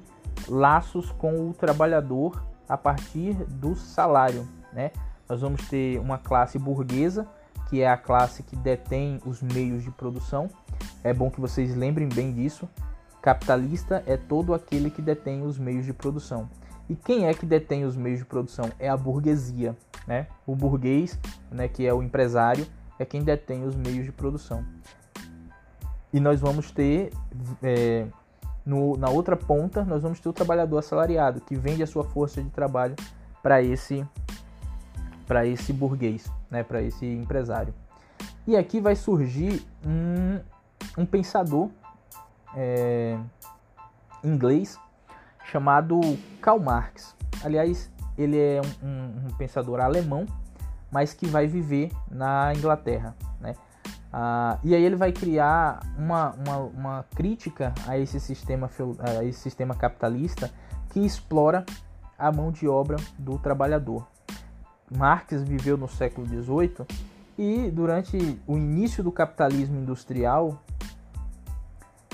laços 0.47 1.11
com 1.11 1.49
o 1.49 1.53
trabalhador 1.53 2.43
a 2.67 2.77
partir 2.77 3.33
do 3.33 3.75
salário, 3.75 4.47
né? 4.71 4.91
Nós 5.27 5.41
vamos 5.41 5.67
ter 5.67 5.99
uma 5.99 6.17
classe 6.17 6.59
burguesa 6.59 7.27
que 7.73 7.81
é 7.81 7.89
a 7.89 7.97
classe 7.97 8.43
que 8.43 8.55
detém 8.55 9.19
os 9.25 9.41
meios 9.41 9.83
de 9.83 9.89
produção. 9.89 10.47
É 11.03 11.11
bom 11.11 11.31
que 11.31 11.41
vocês 11.41 11.75
lembrem 11.75 12.07
bem 12.07 12.31
disso. 12.31 12.69
Capitalista 13.19 14.03
é 14.05 14.15
todo 14.15 14.53
aquele 14.53 14.91
que 14.91 15.01
detém 15.01 15.41
os 15.41 15.57
meios 15.57 15.83
de 15.83 15.91
produção. 15.91 16.47
E 16.87 16.95
quem 16.95 17.25
é 17.25 17.33
que 17.33 17.47
detém 17.47 17.83
os 17.83 17.95
meios 17.95 18.19
de 18.19 18.25
produção? 18.25 18.69
É 18.77 18.87
a 18.89 18.95
burguesia, 18.95 19.75
né? 20.05 20.27
O 20.45 20.55
burguês, 20.55 21.19
né, 21.49 21.67
que 21.67 21.83
é 21.83 21.91
o 21.91 22.03
empresário, 22.03 22.67
é 22.99 23.05
quem 23.05 23.23
detém 23.23 23.63
os 23.65 23.75
meios 23.75 24.05
de 24.05 24.11
produção. 24.11 24.63
E 26.13 26.19
nós 26.19 26.39
vamos 26.39 26.69
ter 26.69 27.11
é, 27.63 28.05
no, 28.63 28.95
na 28.97 29.09
outra 29.09 29.35
ponta, 29.35 29.83
nós 29.83 30.03
vamos 30.03 30.19
ter 30.19 30.29
o 30.29 30.33
trabalhador 30.33 30.77
assalariado, 30.77 31.41
que 31.41 31.55
vende 31.55 31.81
a 31.81 31.87
sua 31.87 32.03
força 32.03 32.39
de 32.39 32.51
trabalho 32.51 32.95
para 33.41 33.63
esse 33.63 34.07
para 35.27 35.45
esse 35.45 35.71
burguês, 35.71 36.29
né, 36.49 36.63
para 36.63 36.81
esse 36.81 37.05
empresário. 37.05 37.73
E 38.45 38.57
aqui 38.57 38.79
vai 38.79 38.95
surgir 38.95 39.65
um, 39.85 40.39
um 40.97 41.05
pensador 41.05 41.69
é, 42.55 43.17
inglês 44.23 44.77
chamado 45.45 45.99
Karl 46.41 46.59
Marx. 46.59 47.15
Aliás, 47.43 47.91
ele 48.17 48.37
é 48.37 48.61
um, 48.61 48.87
um, 48.87 49.27
um, 49.27 49.37
pensador 49.37 49.79
alemão, 49.79 50.25
mas 50.91 51.13
que 51.13 51.25
vai 51.25 51.47
viver 51.47 51.91
na 52.09 52.53
Inglaterra. 52.55 53.15
Né? 53.39 53.55
Ah, 54.11 54.59
e 54.63 54.75
aí 54.75 54.83
ele 54.83 54.95
vai 54.95 55.11
criar 55.11 55.79
uma, 55.97 56.31
uma, 56.33 56.57
uma 56.57 57.05
crítica 57.15 57.73
a 57.87 57.97
esse, 57.97 58.19
sistema, 58.19 58.69
a 58.99 59.23
esse 59.23 59.39
sistema 59.39 59.73
capitalista 59.73 60.51
que 60.89 60.99
explora 60.99 61.65
a 62.17 62.31
mão 62.31 62.51
de 62.51 62.67
obra 62.67 62.97
do 63.17 63.39
trabalhador. 63.39 64.07
Marx 64.97 65.41
viveu 65.41 65.77
no 65.77 65.87
século 65.87 66.27
XVIII 66.27 66.85
e 67.37 67.71
durante 67.71 68.39
o 68.45 68.57
início 68.57 69.03
do 69.03 69.11
capitalismo 69.11 69.79
industrial, 69.79 70.61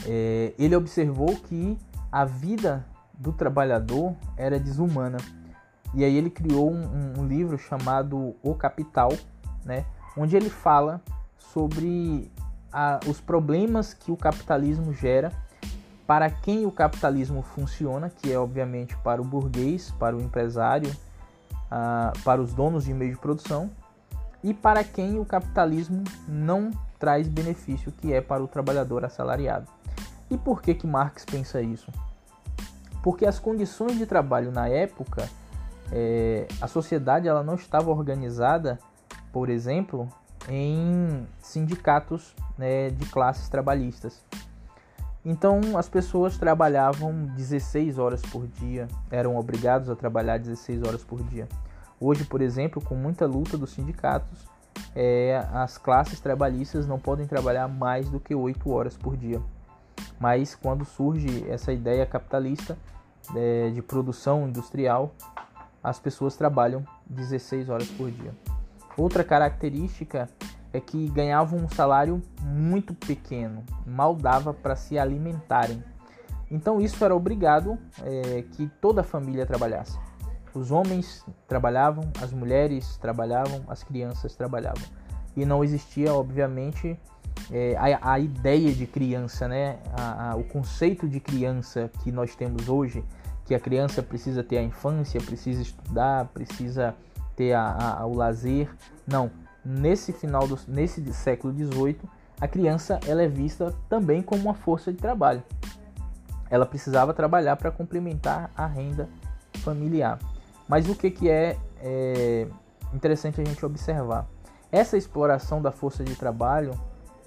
é, 0.06 0.54
ele 0.58 0.76
observou 0.76 1.36
que 1.36 1.78
a 2.12 2.26
vida 2.26 2.86
do 3.13 3.34
trabalhador 3.34 4.15
era 4.38 4.60
desumana. 4.60 5.18
E 5.94 6.04
aí 6.04 6.15
ele 6.15 6.30
criou 6.30 6.72
um, 6.72 7.20
um 7.20 7.28
livro 7.28 7.58
chamado 7.58 8.36
O 8.42 8.56
Capital, 8.56 9.12
né, 9.65 9.86
onde 10.15 10.36
ele 10.36 10.50
fala 10.50 11.02
sobre 11.38 12.32
a, 12.72 13.00
os 13.08 13.20
problemas 13.20 13.94
que 13.94 14.12
o 14.12 14.18
capitalismo 14.18 14.94
gera 14.94 15.32
para 16.08 16.30
quem 16.30 16.65
o 16.65 16.72
capitalismo 16.72 17.42
funciona, 17.42 18.10
que 18.10 18.32
é 18.32 18.39
obviamente 18.39 18.98
para 18.98 19.22
o 19.22 19.26
burguês, 19.26 19.92
para 20.00 20.15
o 20.15 20.22
empresário, 20.22 20.92
uh, 21.71 22.17
para 22.23 22.41
os 22.41 22.53
donos 22.53 22.86
de 22.86 22.93
meio 22.93 23.13
de 23.13 23.19
produção, 23.19 23.69
e 24.43 24.53
para 24.53 24.84
quem 24.84 25.19
o 25.19 25.25
capitalismo 25.25 26.03
não 26.27 26.71
traz 26.97 27.27
benefício, 27.27 27.91
que 27.91 28.13
é 28.13 28.21
para 28.21 28.43
o 28.43 28.47
trabalhador 28.47 29.03
assalariado. 29.05 29.67
E 30.29 30.38
por 30.38 30.62
que 30.62 30.73
que 30.73 30.86
Marx 30.86 31.25
pensa 31.25 31.62
isso? 31.62 31.91
Porque 33.01 33.25
as 33.25 33.39
condições 33.39 33.97
de 33.97 34.05
trabalho 34.05 34.51
na 34.51 34.67
época, 34.67 35.27
é, 35.91 36.47
a 36.62 36.67
sociedade 36.67 37.27
ela 37.27 37.43
não 37.43 37.55
estava 37.55 37.89
organizada, 37.89 38.77
por 39.32 39.49
exemplo, 39.49 40.08
em 40.47 41.25
sindicatos 41.41 42.36
né, 42.58 42.89
de 42.89 43.05
classes 43.05 43.49
trabalhistas. 43.49 44.23
Então 45.30 45.78
as 45.78 45.88
pessoas 45.88 46.39
trabalhavam 46.39 47.13
16 47.36 48.00
horas 48.00 48.20
por 48.20 48.48
dia, 48.48 48.88
eram 49.12 49.38
obrigados 49.38 49.88
a 49.88 49.96
trabalhar 49.96 50.39
16 50.39 50.82
horas 50.82 51.04
por 51.04 51.22
dia. 51.22 51.48
Hoje, 52.00 52.26
por 52.26 52.42
exemplo, 52.42 52.84
com 52.84 52.96
muita 52.96 53.28
luta 53.28 53.56
dos 53.56 53.70
sindicatos, 53.70 54.48
é, 54.96 55.46
as 55.54 55.78
classes 55.78 56.20
trabalhistas 56.20 56.88
não 56.88 56.98
podem 56.98 57.28
trabalhar 57.28 57.68
mais 57.68 58.10
do 58.10 58.20
que 58.20 58.34
8 58.34 58.72
horas 58.72 58.98
por 58.98 59.15
dia. 59.15 59.39
Mas 60.20 60.56
quando 60.56 60.84
surge 60.84 61.48
essa 61.48 61.72
ideia 61.72 62.08
capitalista 62.08 62.76
é, 63.36 63.70
de 63.70 63.84
produção 63.84 64.48
industrial, 64.48 65.13
as 65.84 66.00
pessoas 66.00 66.36
trabalham 66.36 66.84
16 67.06 67.70
horas 67.70 67.88
por 67.89 68.10
dia. 68.10 68.34
Outra 68.98 69.24
característica 69.24 70.28
é 70.73 70.79
que 70.79 71.10
ganhavam 71.10 71.60
um 71.60 71.69
salário 71.69 72.21
muito 72.41 72.93
pequeno, 72.93 73.63
mal 73.86 74.15
dava 74.15 74.53
para 74.53 74.75
se 74.75 74.97
alimentarem. 74.97 75.84
Então 76.51 76.79
isso 76.82 77.03
era 77.03 77.15
obrigado 77.15 77.77
é, 78.03 78.43
que 78.51 78.67
toda 78.82 79.01
a 79.01 79.03
família 79.03 79.45
trabalhasse. 79.45 79.97
Os 80.53 80.71
homens 80.71 81.23
trabalhavam, 81.47 82.12
as 82.21 82.32
mulheres 82.32 82.97
trabalhavam, 82.97 83.63
as 83.67 83.84
crianças 83.84 84.36
trabalhavam. 84.36 84.84
E 85.36 85.45
não 85.45 85.63
existia, 85.63 86.12
obviamente, 86.13 86.99
é, 87.51 87.75
a, 87.77 88.13
a, 88.13 88.19
ideia 88.19 88.73
de 88.73 88.88
criança, 88.88 89.47
né? 89.47 89.77
A, 89.93 90.32
a, 90.32 90.36
o 90.36 90.43
conceito 90.43 91.08
de 91.08 91.19
criança 91.19 91.89
que 92.03 92.12
nós 92.12 92.36
temos 92.36 92.67
hoje, 92.67 93.03
que 93.45 93.53
a 93.53 93.60
criança 93.60 94.01
precisa 94.01 94.43
ter 94.43 94.58
a 94.58 94.63
infância, 94.63 95.21
precisa 95.21 95.62
estudar, 95.62 96.25
precisa 96.34 96.95
ter 97.36 97.55
o 98.05 98.13
lazer. 98.13 98.69
Não, 99.08 99.32
nesse 99.69 100.12
final 100.12 100.47
do 100.47 100.58
nesse 100.67 101.13
século 101.13 101.53
XVIII, 101.53 101.99
a 102.41 102.47
criança 102.47 102.99
ela 103.05 103.21
é 103.21 103.27
vista 103.27 103.75
também 103.88 104.21
como 104.21 104.41
uma 104.43 104.55
força 104.55 104.91
de 104.91 104.97
trabalho. 104.97 105.43
Ela 106.49 106.65
precisava 106.65 107.13
trabalhar 107.13 107.55
para 107.55 107.69
complementar 107.69 108.49
a 108.58 108.65
renda 108.65 109.08
familiar. 109.60 110.17
Mas 110.67 110.89
o 110.89 110.95
que, 110.95 111.12
que 111.12 111.29
é, 111.29 111.55
é 111.82 112.47
interessante 112.93 113.39
a 113.39 113.45
gente 113.45 113.63
observar? 113.63 114.25
Essa 114.71 114.97
exploração 114.97 115.62
da 115.62 115.71
força 115.71 116.03
de 116.03 116.15
trabalho 116.15 116.71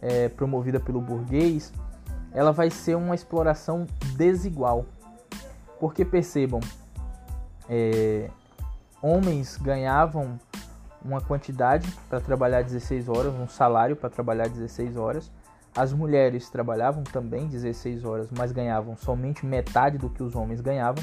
é, 0.01 0.29
promovida 0.29 0.81
pelo 0.81 1.01
burguês, 1.01 1.73
ela 2.33 2.51
vai 2.51 2.71
ser 2.71 2.97
uma 2.97 3.15
exploração 3.15 3.87
desigual. 4.17 4.87
Porque 5.79 6.05
percebam, 6.05 6.61
é, 7.69 8.29
homens 9.01 9.57
ganhavam 9.57 10.39
uma 11.05 11.21
quantidade 11.21 11.91
para 12.09 12.21
trabalhar 12.21 12.63
16 12.63 13.09
horas, 13.09 13.35
um 13.35 13.49
salário 13.49 13.97
para 13.97 14.11
trabalhar 14.11 14.49
16 14.49 14.97
horas. 14.97 15.31
As 15.75 15.93
mulheres 15.93 16.51
trabalhavam 16.51 17.03
também 17.03 17.47
16 17.47 18.05
horas, 18.05 18.29
mas 18.37 18.53
ganhavam 18.53 18.97
somente 18.97 19.47
metade 19.47 19.99
do 19.99 20.11
que 20.11 20.23
os 20.23 20.37
homens 20.37 20.61
ganhavam. 20.61 21.03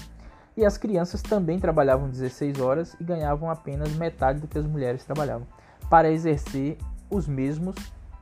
E 0.55 0.65
as 0.65 0.77
crianças 0.77 1.21
também 1.21 1.59
trabalhavam 1.59 2.09
16 2.09 2.59
horas 2.59 2.95
e 2.99 3.03
ganhavam 3.03 3.49
apenas 3.49 3.93
metade 3.95 4.39
do 4.39 4.47
que 4.47 4.57
as 4.57 4.65
mulheres 4.65 5.03
trabalhavam, 5.05 5.47
para 5.89 6.11
exercer 6.11 6.77
os 7.09 7.27
mesmos 7.27 7.75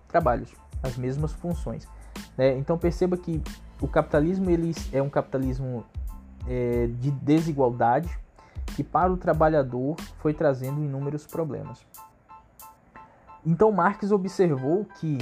trabalhos, 0.08 0.54
as 0.82 0.96
mesmas 0.96 1.34
funções. 1.34 1.88
Né? 2.38 2.58
Então 2.58 2.78
perceba 2.78 3.18
que 3.18 3.42
o 3.82 3.88
capitalismo 3.88 4.50
ele 4.50 4.74
é 4.94 5.02
um 5.02 5.10
capitalismo 5.10 5.84
é, 6.48 6.88
de 7.00 7.12
desigualdade, 7.12 8.10
que 8.78 8.84
para 8.84 9.12
o 9.12 9.18
trabalhador 9.18 9.96
foi 10.20 10.36
trazendo 10.36 10.84
inúmeros 10.84 11.26
problemas. 11.26 11.84
Então 13.44 13.72
Marx 13.72 14.12
observou 14.12 14.86
que 15.00 15.18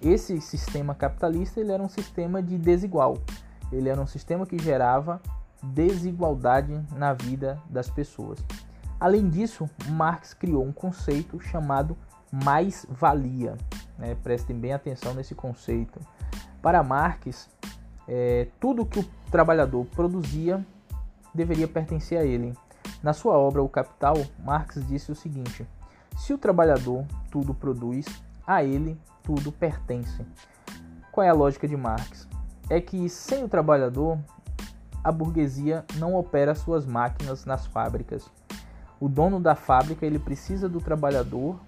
esse 0.00 0.40
sistema 0.40 0.94
capitalista 0.94 1.58
ele 1.58 1.72
era 1.72 1.82
um 1.82 1.88
sistema 1.88 2.40
de 2.40 2.56
desigual. 2.56 3.18
Ele 3.72 3.88
era 3.88 4.00
um 4.00 4.06
sistema 4.06 4.46
que 4.46 4.56
gerava 4.62 5.20
desigualdade 5.60 6.80
na 6.96 7.12
vida 7.12 7.60
das 7.68 7.90
pessoas. 7.90 8.38
Além 9.00 9.28
disso, 9.28 9.68
Marx 9.88 10.32
criou 10.32 10.64
um 10.64 10.72
conceito 10.72 11.40
chamado 11.40 11.98
mais-valia. 12.44 13.56
Né? 13.98 14.14
Prestem 14.22 14.56
bem 14.56 14.72
atenção 14.72 15.14
nesse 15.14 15.34
conceito. 15.34 15.98
Para 16.62 16.80
Marx, 16.84 17.50
é, 18.06 18.46
tudo 18.60 18.86
que 18.86 19.00
o 19.00 19.06
trabalhador 19.32 19.84
produzia 19.86 20.64
deveria 21.34 21.66
pertencer 21.66 22.18
a 22.18 22.24
ele. 22.24 22.54
Na 23.04 23.12
sua 23.12 23.36
obra 23.36 23.62
O 23.62 23.68
Capital, 23.68 24.16
Marx 24.42 24.82
disse 24.86 25.12
o 25.12 25.14
seguinte: 25.14 25.68
se 26.16 26.32
o 26.32 26.38
trabalhador 26.38 27.04
tudo 27.30 27.52
produz, 27.52 28.06
a 28.46 28.64
ele 28.64 28.98
tudo 29.22 29.52
pertence. 29.52 30.24
Qual 31.12 31.22
é 31.22 31.28
a 31.28 31.34
lógica 31.34 31.68
de 31.68 31.76
Marx? 31.76 32.26
É 32.70 32.80
que 32.80 33.06
sem 33.10 33.44
o 33.44 33.48
trabalhador, 33.48 34.18
a 35.04 35.12
burguesia 35.12 35.84
não 35.96 36.14
opera 36.14 36.54
suas 36.54 36.86
máquinas 36.86 37.44
nas 37.44 37.66
fábricas. 37.66 38.24
O 38.98 39.06
dono 39.06 39.38
da 39.38 39.54
fábrica 39.54 40.06
ele 40.06 40.18
precisa 40.18 40.66
do 40.66 40.80
trabalhador 40.80 41.60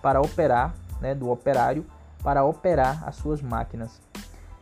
para 0.00 0.20
operar, 0.20 0.72
né, 1.00 1.16
do 1.16 1.28
operário 1.28 1.84
para 2.22 2.44
operar 2.44 3.02
as 3.08 3.16
suas 3.16 3.42
máquinas. 3.42 4.00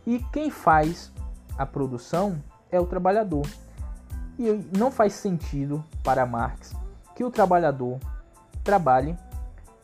E 0.07 0.21
quem 0.33 0.51
faz 0.51 1.13
a 1.59 1.67
produção 1.67 2.43
é 2.73 2.81
o 2.81 2.87
trabalhador. 2.87 3.47
E 4.39 4.53
não 4.77 4.91
faz 4.91 5.13
sentido 5.13 5.85
para 6.03 6.27
Marx 6.27 6.75
que 7.15 7.23
o 7.23 7.31
trabalhador 7.31 7.99
trabalhe, 8.63 9.17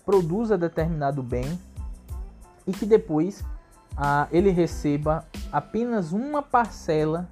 produza 0.05 0.59
determinado 0.59 1.23
bem 1.23 1.59
e 2.67 2.73
que 2.73 2.85
depois 2.85 3.45
ah, 3.97 4.27
ele 4.33 4.51
receba 4.51 5.25
apenas 5.53 6.13
uma 6.13 6.43
parcela 6.43 7.29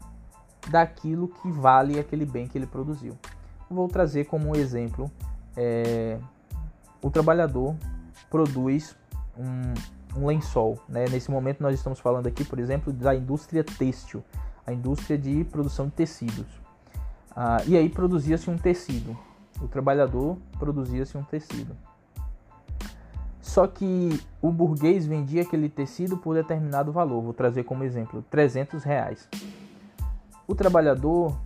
daquilo 0.70 1.28
que 1.28 1.50
vale 1.50 1.98
aquele 1.98 2.26
bem 2.26 2.46
que 2.46 2.58
ele 2.58 2.66
produziu. 2.66 3.16
Vou 3.70 3.88
trazer 3.88 4.26
como 4.26 4.56
exemplo: 4.56 5.10
é, 5.56 6.18
o 7.02 7.10
trabalhador 7.10 7.74
produz 8.30 8.96
um, 9.36 10.20
um 10.20 10.26
lençol. 10.26 10.78
Né? 10.88 11.06
Nesse 11.10 11.30
momento, 11.30 11.62
nós 11.62 11.74
estamos 11.74 11.98
falando 12.00 12.26
aqui, 12.26 12.44
por 12.44 12.58
exemplo, 12.58 12.92
da 12.92 13.14
indústria 13.14 13.64
têxtil, 13.64 14.22
a 14.66 14.72
indústria 14.72 15.18
de 15.18 15.44
produção 15.44 15.86
de 15.86 15.92
tecidos. 15.92 16.46
Ah, 17.40 17.62
e 17.68 17.76
aí 17.76 17.88
produzia-se 17.88 18.50
um 18.50 18.58
tecido. 18.58 19.16
O 19.62 19.68
trabalhador 19.68 20.36
produzia-se 20.58 21.16
um 21.16 21.22
tecido. 21.22 21.72
Só 23.40 23.64
que 23.68 24.20
o 24.42 24.50
burguês 24.50 25.06
vendia 25.06 25.42
aquele 25.42 25.68
tecido 25.68 26.16
por 26.16 26.34
determinado 26.34 26.90
valor. 26.90 27.22
Vou 27.22 27.32
trazer 27.32 27.62
como 27.62 27.84
exemplo 27.84 28.24
300 28.28 28.82
reais. 28.82 29.28
O 30.48 30.54
trabalhador 30.56 31.38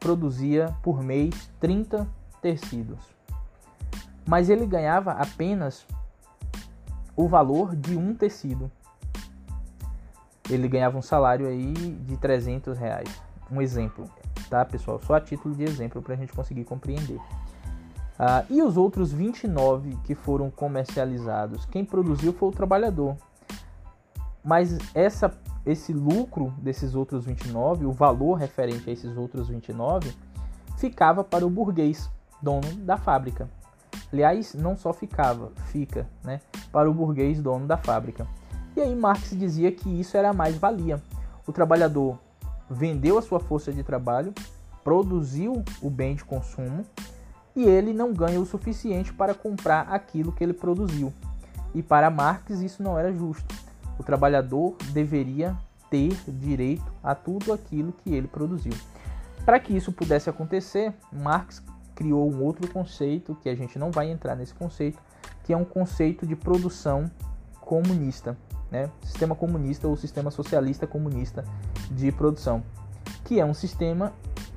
produzia 0.00 0.74
por 0.82 1.00
mês 1.00 1.48
30 1.60 2.08
tecidos, 2.42 2.98
mas 4.26 4.50
ele 4.50 4.66
ganhava 4.66 5.12
apenas 5.12 5.86
o 7.14 7.28
valor 7.28 7.76
de 7.76 7.96
um 7.96 8.16
tecido. 8.16 8.68
Ele 10.50 10.66
ganhava 10.66 10.98
um 10.98 11.02
salário 11.02 11.46
aí 11.46 11.72
de 11.72 12.16
300 12.16 12.76
reais. 12.76 13.22
Um 13.48 13.62
exemplo 13.62 14.10
tá, 14.48 14.64
pessoal? 14.64 15.00
Só 15.02 15.14
a 15.14 15.20
título 15.20 15.54
de 15.54 15.64
exemplo 15.64 16.02
para 16.02 16.14
a 16.14 16.16
gente 16.16 16.32
conseguir 16.32 16.64
compreender. 16.64 17.20
Ah, 18.18 18.44
e 18.48 18.62
os 18.62 18.76
outros 18.76 19.12
29 19.12 19.96
que 20.04 20.14
foram 20.14 20.50
comercializados, 20.50 21.66
quem 21.66 21.84
produziu 21.84 22.32
foi 22.32 22.48
o 22.48 22.52
trabalhador. 22.52 23.16
mas 24.42 24.78
essa, 24.94 25.32
esse 25.66 25.92
lucro 25.92 26.54
desses 26.58 26.94
outros 26.94 27.24
29, 27.24 27.84
o 27.84 27.92
valor 27.92 28.34
referente 28.34 28.88
a 28.88 28.92
esses 28.92 29.16
outros 29.16 29.48
29, 29.48 30.14
ficava 30.78 31.24
para 31.24 31.44
o 31.44 31.50
burguês, 31.50 32.08
dono 32.40 32.72
da 32.76 32.96
fábrica. 32.96 33.50
Aliás, 34.12 34.54
não 34.54 34.76
só 34.76 34.92
ficava, 34.92 35.50
fica, 35.66 36.06
né, 36.22 36.40
para 36.70 36.88
o 36.88 36.94
burguês 36.94 37.42
dono 37.42 37.66
da 37.66 37.76
fábrica. 37.76 38.26
E 38.76 38.80
aí 38.80 38.94
Marx 38.94 39.30
dizia 39.30 39.72
que 39.72 39.88
isso 39.88 40.16
era 40.16 40.32
mais 40.32 40.56
valia. 40.56 41.02
O 41.46 41.52
trabalhador 41.52 42.18
vendeu 42.70 43.18
a 43.18 43.22
sua 43.22 43.40
força 43.40 43.72
de 43.72 43.82
trabalho, 43.82 44.32
produziu 44.82 45.64
o 45.82 45.90
bem 45.90 46.14
de 46.14 46.24
consumo 46.24 46.84
e 47.54 47.64
ele 47.64 47.92
não 47.92 48.12
ganha 48.12 48.40
o 48.40 48.46
suficiente 48.46 49.12
para 49.12 49.34
comprar 49.34 49.88
aquilo 49.92 50.32
que 50.32 50.44
ele 50.44 50.52
produziu. 50.52 51.12
E 51.74 51.82
para 51.82 52.10
Marx 52.10 52.60
isso 52.60 52.82
não 52.82 52.98
era 52.98 53.12
justo. 53.12 53.54
O 53.98 54.02
trabalhador 54.02 54.76
deveria 54.92 55.56
ter 55.90 56.14
direito 56.28 56.84
a 57.02 57.14
tudo 57.14 57.52
aquilo 57.52 57.92
que 57.92 58.14
ele 58.14 58.28
produziu. 58.28 58.72
Para 59.44 59.60
que 59.60 59.74
isso 59.74 59.92
pudesse 59.92 60.28
acontecer, 60.28 60.92
Marx 61.12 61.62
criou 61.94 62.30
um 62.30 62.42
outro 62.42 62.70
conceito, 62.70 63.34
que 63.42 63.48
a 63.48 63.54
gente 63.54 63.78
não 63.78 63.90
vai 63.90 64.10
entrar 64.10 64.34
nesse 64.34 64.52
conceito, 64.52 64.98
que 65.44 65.52
é 65.52 65.56
um 65.56 65.64
conceito 65.64 66.26
de 66.26 66.36
produção 66.36 67.10
comunista, 67.60 68.36
né? 68.70 68.90
Sistema 69.02 69.34
comunista 69.34 69.88
ou 69.88 69.96
sistema 69.96 70.30
socialista 70.30 70.86
comunista 70.86 71.44
de 71.90 72.10
produção, 72.12 72.62
que 73.24 73.40
é 73.40 73.44
um 73.44 73.54
sistema 73.54 74.12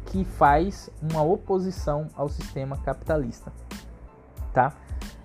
que 0.05 0.23
faz 0.23 0.89
uma 1.01 1.21
oposição 1.21 2.07
ao 2.15 2.29
sistema 2.29 2.77
capitalista, 2.77 3.51
tá? 4.53 4.73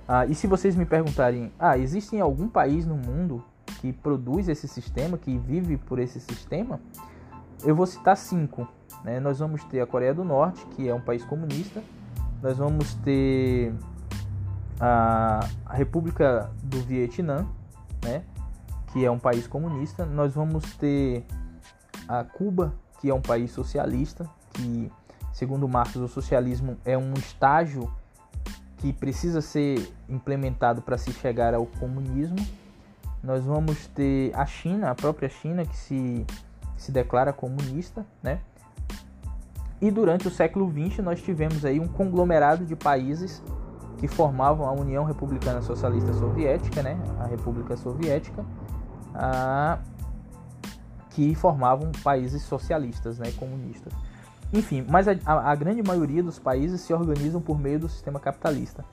Ah, 0.06 0.26
e 0.26 0.34
se 0.34 0.46
vocês 0.46 0.76
me 0.76 0.84
perguntarem, 0.84 1.50
ah, 1.58 1.78
existe 1.78 2.20
algum 2.20 2.48
país 2.48 2.84
no 2.84 2.96
mundo 2.96 3.42
que 3.80 3.92
produz 3.92 4.48
esse 4.48 4.68
sistema, 4.68 5.16
que 5.16 5.38
vive 5.38 5.78
por 5.78 5.98
esse 5.98 6.20
sistema? 6.20 6.78
Eu 7.64 7.74
vou 7.74 7.86
citar 7.86 8.16
cinco. 8.16 8.68
Né? 9.02 9.18
Nós 9.18 9.38
vamos 9.38 9.64
ter 9.64 9.80
a 9.80 9.86
Coreia 9.86 10.12
do 10.12 10.22
Norte, 10.22 10.64
que 10.68 10.88
é 10.88 10.94
um 10.94 11.00
país 11.00 11.24
comunista. 11.24 11.82
Nós 12.42 12.58
vamos 12.58 12.94
ter 12.96 13.74
a, 14.78 15.40
a 15.64 15.74
República 15.74 16.50
do 16.62 16.80
Vietnã, 16.80 17.46
né? 18.04 18.22
que 18.92 19.04
é 19.04 19.10
um 19.10 19.18
país 19.18 19.46
comunista. 19.46 20.04
Nós 20.04 20.34
vamos 20.34 20.74
ter 20.76 21.24
a 22.08 22.24
Cuba, 22.24 22.74
que 23.00 23.10
é 23.10 23.14
um 23.14 23.20
país 23.20 23.50
socialista, 23.50 24.28
que, 24.52 24.90
segundo 25.32 25.68
Marx, 25.68 25.96
o 25.96 26.08
socialismo 26.08 26.76
é 26.84 26.96
um 26.96 27.14
estágio 27.14 27.90
que 28.78 28.92
precisa 28.92 29.40
ser 29.40 29.92
implementado 30.08 30.82
para 30.82 30.98
se 30.98 31.12
chegar 31.12 31.54
ao 31.54 31.66
comunismo. 31.66 32.36
Nós 33.22 33.44
vamos 33.44 33.86
ter 33.88 34.34
a 34.34 34.44
China, 34.44 34.90
a 34.90 34.94
própria 34.94 35.28
China, 35.28 35.64
que 35.64 35.76
se, 35.76 36.26
se 36.76 36.92
declara 36.92 37.32
comunista, 37.32 38.04
né? 38.22 38.40
E 39.80 39.90
durante 39.90 40.28
o 40.28 40.30
século 40.30 40.70
XX 40.70 40.98
nós 40.98 41.22
tivemos 41.22 41.64
aí 41.64 41.80
um 41.80 41.88
conglomerado 41.88 42.64
de 42.64 42.76
países 42.76 43.42
que 43.98 44.08
formavam 44.08 44.66
a 44.66 44.72
União 44.72 45.04
Republicana 45.04 45.62
Socialista 45.62 46.12
Soviética, 46.12 46.82
né? 46.82 46.98
A 47.18 47.26
República 47.26 47.76
Soviética, 47.76 48.44
a... 49.14 49.78
que 51.14 51.34
formavam 51.34 51.92
países 52.02 52.42
socialistas, 52.42 53.18
né? 53.18 53.30
Comunistas. 53.32 53.92
Enfim, 54.52 54.84
mas 54.88 55.06
a, 55.08 55.14
a, 55.24 55.54
grande 55.54 55.82
maioria 55.82 56.22
dos 56.22 56.38
países 56.38 56.80
se 56.80 56.92
organizam 56.92 57.40
por 57.40 57.58
meio 57.58 57.80
do 57.80 57.88
sistema 57.88 58.20
capitalista. 58.20 58.84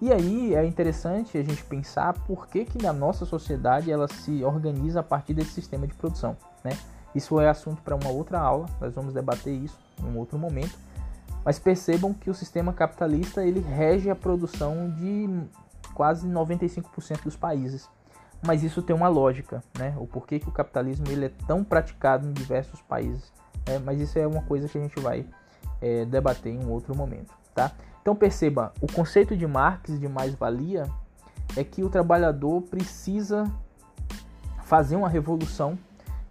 E 0.00 0.12
aí 0.12 0.54
é 0.54 0.64
interessante 0.64 1.38
a 1.38 1.42
gente 1.42 1.64
pensar 1.64 2.12
por 2.12 2.46
que, 2.46 2.64
que 2.66 2.86
a 2.86 2.92
nossa 2.92 3.24
sociedade 3.24 3.90
ela 3.90 4.06
se 4.06 4.44
organiza 4.44 5.00
a 5.00 5.02
partir 5.02 5.32
desse 5.32 5.52
sistema 5.52 5.86
de 5.86 5.94
produção. 5.94 6.36
Né? 6.62 6.76
Isso 7.14 7.40
é 7.40 7.48
assunto 7.48 7.80
para 7.82 7.96
uma 7.96 8.10
outra 8.10 8.38
aula, 8.38 8.66
nós 8.78 8.94
vamos 8.94 9.14
debater 9.14 9.54
isso 9.54 9.78
em 10.02 10.04
um 10.04 10.18
outro 10.18 10.38
momento. 10.38 10.78
Mas 11.42 11.58
percebam 11.58 12.12
que 12.12 12.28
o 12.28 12.34
sistema 12.34 12.72
capitalista 12.72 13.42
ele 13.42 13.60
rege 13.60 14.10
a 14.10 14.16
produção 14.16 14.90
de 14.90 15.28
quase 15.94 16.28
95% 16.28 17.22
dos 17.22 17.36
países. 17.36 17.88
Mas 18.44 18.62
isso 18.62 18.82
tem 18.82 18.94
uma 18.94 19.08
lógica, 19.08 19.62
né? 19.78 19.94
O 19.98 20.06
porquê 20.06 20.38
que 20.38 20.48
o 20.48 20.52
capitalismo 20.52 21.06
ele 21.08 21.26
é 21.26 21.32
tão 21.46 21.64
praticado 21.64 22.26
em 22.26 22.32
diversos 22.32 22.80
países. 22.82 23.32
É, 23.64 23.78
mas 23.78 24.00
isso 24.00 24.18
é 24.18 24.26
uma 24.26 24.42
coisa 24.42 24.68
que 24.68 24.78
a 24.78 24.80
gente 24.80 24.98
vai 25.00 25.26
é, 25.80 26.04
debater 26.04 26.52
em 26.52 26.64
um 26.64 26.70
outro 26.70 26.96
momento, 26.96 27.34
tá? 27.54 27.72
Então 28.00 28.14
perceba, 28.14 28.72
o 28.80 28.86
conceito 28.86 29.36
de 29.36 29.46
Marx 29.46 29.98
de 29.98 30.08
mais-valia 30.08 30.84
é 31.56 31.64
que 31.64 31.82
o 31.82 31.88
trabalhador 31.88 32.62
precisa 32.62 33.44
fazer 34.64 34.94
uma 34.94 35.08
revolução 35.08 35.76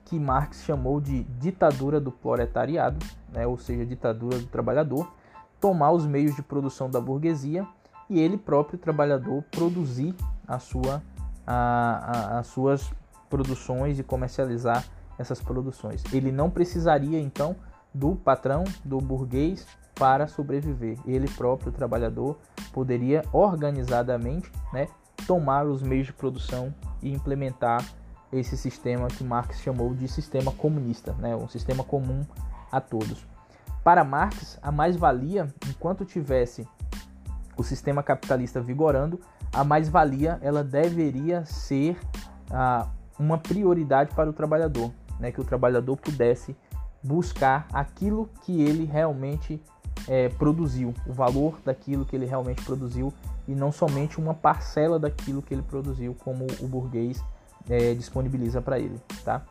que 0.05 0.19
Marx 0.19 0.63
chamou 0.63 1.01
de 1.01 1.23
ditadura 1.23 1.99
do 1.99 2.11
proletariado, 2.11 3.03
né, 3.33 3.45
ou 3.45 3.57
seja, 3.57 3.85
ditadura 3.85 4.37
do 4.37 4.45
trabalhador, 4.45 5.11
tomar 5.59 5.91
os 5.91 6.05
meios 6.05 6.35
de 6.35 6.43
produção 6.43 6.89
da 6.89 7.01
burguesia 7.01 7.67
e 8.09 8.19
ele 8.19 8.37
próprio 8.37 8.77
trabalhador 8.77 9.43
produzir 9.51 10.13
a 10.47 10.59
sua, 10.59 11.01
a, 11.45 12.35
a, 12.35 12.39
as 12.39 12.47
suas 12.47 12.91
produções 13.29 13.99
e 13.99 14.03
comercializar 14.03 14.83
essas 15.17 15.41
produções. 15.41 16.03
Ele 16.13 16.31
não 16.31 16.49
precisaria 16.49 17.19
então 17.19 17.55
do 17.93 18.15
patrão, 18.15 18.63
do 18.83 18.99
burguês 18.99 19.65
para 19.95 20.27
sobreviver. 20.27 20.97
Ele 21.05 21.29
próprio, 21.29 21.69
o 21.69 21.71
trabalhador, 21.71 22.37
poderia 22.73 23.23
organizadamente 23.31 24.51
né, 24.73 24.87
tomar 25.25 25.65
os 25.65 25.81
meios 25.81 26.07
de 26.07 26.13
produção 26.13 26.73
e 27.01 27.11
implementar 27.11 27.83
esse 28.31 28.57
sistema 28.57 29.07
que 29.07 29.23
Marx 29.23 29.61
chamou 29.61 29.93
de 29.93 30.07
sistema 30.07 30.51
comunista, 30.51 31.13
né, 31.13 31.35
um 31.35 31.47
sistema 31.47 31.83
comum 31.83 32.25
a 32.71 32.81
todos. 32.81 33.25
Para 33.83 34.03
Marx, 34.03 34.59
a 34.61 34.71
mais-valia, 34.71 35.47
enquanto 35.69 36.03
tivesse 36.03 36.67
o 37.55 37.63
sistema 37.63 38.03
capitalista 38.03 38.59
vigorando, 38.59 39.19
a 39.53 39.63
mais-valia 39.63 40.39
ela 40.41 40.63
deveria 40.63 41.45
ser 41.45 41.97
ah, 42.51 42.87
uma 43.17 43.37
prioridade 43.37 44.13
para 44.13 44.29
o 44.29 44.33
trabalhador 44.33 44.91
né, 45.19 45.31
que 45.31 45.41
o 45.41 45.43
trabalhador 45.43 45.97
pudesse 45.97 46.55
buscar 47.01 47.67
aquilo 47.71 48.29
que 48.41 48.61
ele 48.61 48.85
realmente 48.85 49.61
é, 50.07 50.29
produziu, 50.29 50.93
o 51.07 51.13
valor 51.13 51.59
daquilo 51.63 52.05
que 52.05 52.15
ele 52.15 52.25
realmente 52.25 52.63
produziu 52.63 53.13
e 53.47 53.53
não 53.53 53.71
somente 53.71 54.19
uma 54.19 54.33
parcela 54.33 54.99
daquilo 54.99 55.41
que 55.41 55.53
ele 55.53 55.61
produziu, 55.61 56.15
como 56.15 56.47
o 56.59 56.67
burguês 56.67 57.23
é, 57.69 57.93
disponibiliza 57.93 58.61
para 58.61 58.79
ele, 58.79 58.99
tá? 59.23 59.43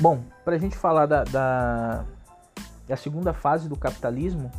Bom, 0.00 0.22
para 0.44 0.56
a 0.56 0.58
gente 0.58 0.76
falar 0.76 1.06
da, 1.06 1.24
da, 1.24 2.04
da 2.88 2.96
segunda 2.96 3.32
fase 3.32 3.68
do 3.68 3.76
capitalismo, 3.76 4.50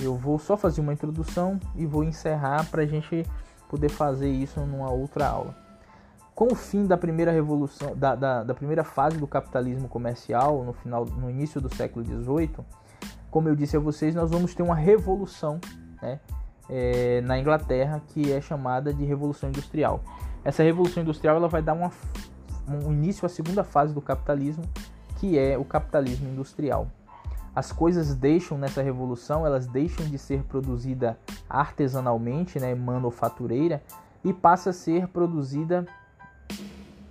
eu 0.00 0.16
vou 0.16 0.38
só 0.38 0.56
fazer 0.56 0.80
uma 0.80 0.92
introdução 0.92 1.58
e 1.76 1.86
vou 1.86 2.02
encerrar 2.02 2.68
para 2.70 2.82
a 2.82 2.86
gente 2.86 3.24
poder 3.68 3.88
fazer 3.88 4.28
isso 4.28 4.60
numa 4.60 4.90
outra 4.90 5.28
aula. 5.28 5.54
Com 6.34 6.52
o 6.52 6.54
fim 6.54 6.86
da 6.86 6.96
primeira 6.96 7.30
revolução, 7.30 7.94
da, 7.94 8.14
da, 8.14 8.42
da, 8.42 8.54
primeira 8.54 8.82
fase 8.82 9.18
do 9.18 9.26
capitalismo 9.26 9.88
comercial, 9.88 10.64
no 10.64 10.72
final, 10.72 11.04
no 11.04 11.30
início 11.30 11.60
do 11.60 11.72
século 11.74 12.04
XVIII, 12.04 12.64
como 13.30 13.48
eu 13.48 13.54
disse 13.54 13.76
a 13.76 13.80
vocês, 13.80 14.14
nós 14.14 14.30
vamos 14.30 14.54
ter 14.54 14.62
uma 14.62 14.74
revolução 14.74 15.60
né, 16.02 16.18
é, 16.68 17.20
na 17.20 17.38
Inglaterra 17.38 18.02
que 18.08 18.32
é 18.32 18.40
chamada 18.40 18.92
de 18.92 19.04
Revolução 19.04 19.50
Industrial. 19.50 20.00
Essa 20.44 20.62
Revolução 20.62 21.02
Industrial 21.02 21.36
ela 21.36 21.48
vai 21.48 21.62
dar 21.62 21.74
uma, 21.74 21.92
um 22.66 22.92
início 22.92 23.26
à 23.26 23.28
segunda 23.28 23.62
fase 23.62 23.92
do 23.92 24.00
capitalismo, 24.00 24.64
que 25.18 25.38
é 25.38 25.58
o 25.58 25.64
capitalismo 25.64 26.28
industrial. 26.28 26.88
As 27.60 27.70
coisas 27.70 28.14
deixam 28.14 28.56
nessa 28.56 28.80
revolução, 28.80 29.44
elas 29.44 29.66
deixam 29.66 30.06
de 30.06 30.16
ser 30.16 30.44
produzida 30.44 31.18
artesanalmente, 31.46 32.58
né, 32.58 32.74
manufatureira, 32.74 33.82
e 34.24 34.32
passa 34.32 34.70
a 34.70 34.72
ser 34.72 35.08
produzida 35.08 35.86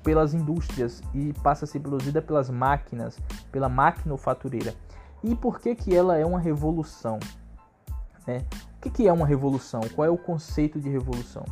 pelas 0.02 0.34
indústrias 0.34 1.04
e 1.14 1.34
passa 1.44 1.66
a 1.66 1.68
ser 1.68 1.82
produzida 1.82 2.20
pelas 2.20 2.50
máquinas, 2.50 3.20
pela 3.52 3.70
maquinofatureira. 3.70 4.74
E 5.24 5.36
por 5.36 5.60
que, 5.60 5.76
que 5.76 5.96
ela 5.96 6.18
é 6.18 6.26
uma 6.26 6.40
revolução? 6.40 7.20
Né? 8.26 8.44
O 8.76 8.82
que, 8.82 8.90
que 8.90 9.08
é 9.08 9.14
uma 9.14 9.28
revolução? 9.28 9.82
Qual 9.94 10.04
é 10.04 10.10
o 10.10 10.18
conceito 10.18 10.80
de 10.80 10.90
revolução? 10.90 11.46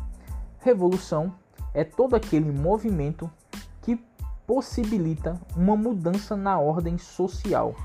Revolução 0.58 1.32
é 1.72 1.84
todo 1.84 2.16
aquele 2.16 2.50
movimento 2.50 3.30
que 3.80 3.94
possibilita 4.44 5.40
uma 5.54 5.76
mudança 5.76 6.36
na 6.36 6.58
ordem 6.58 6.98
social. 6.98 7.76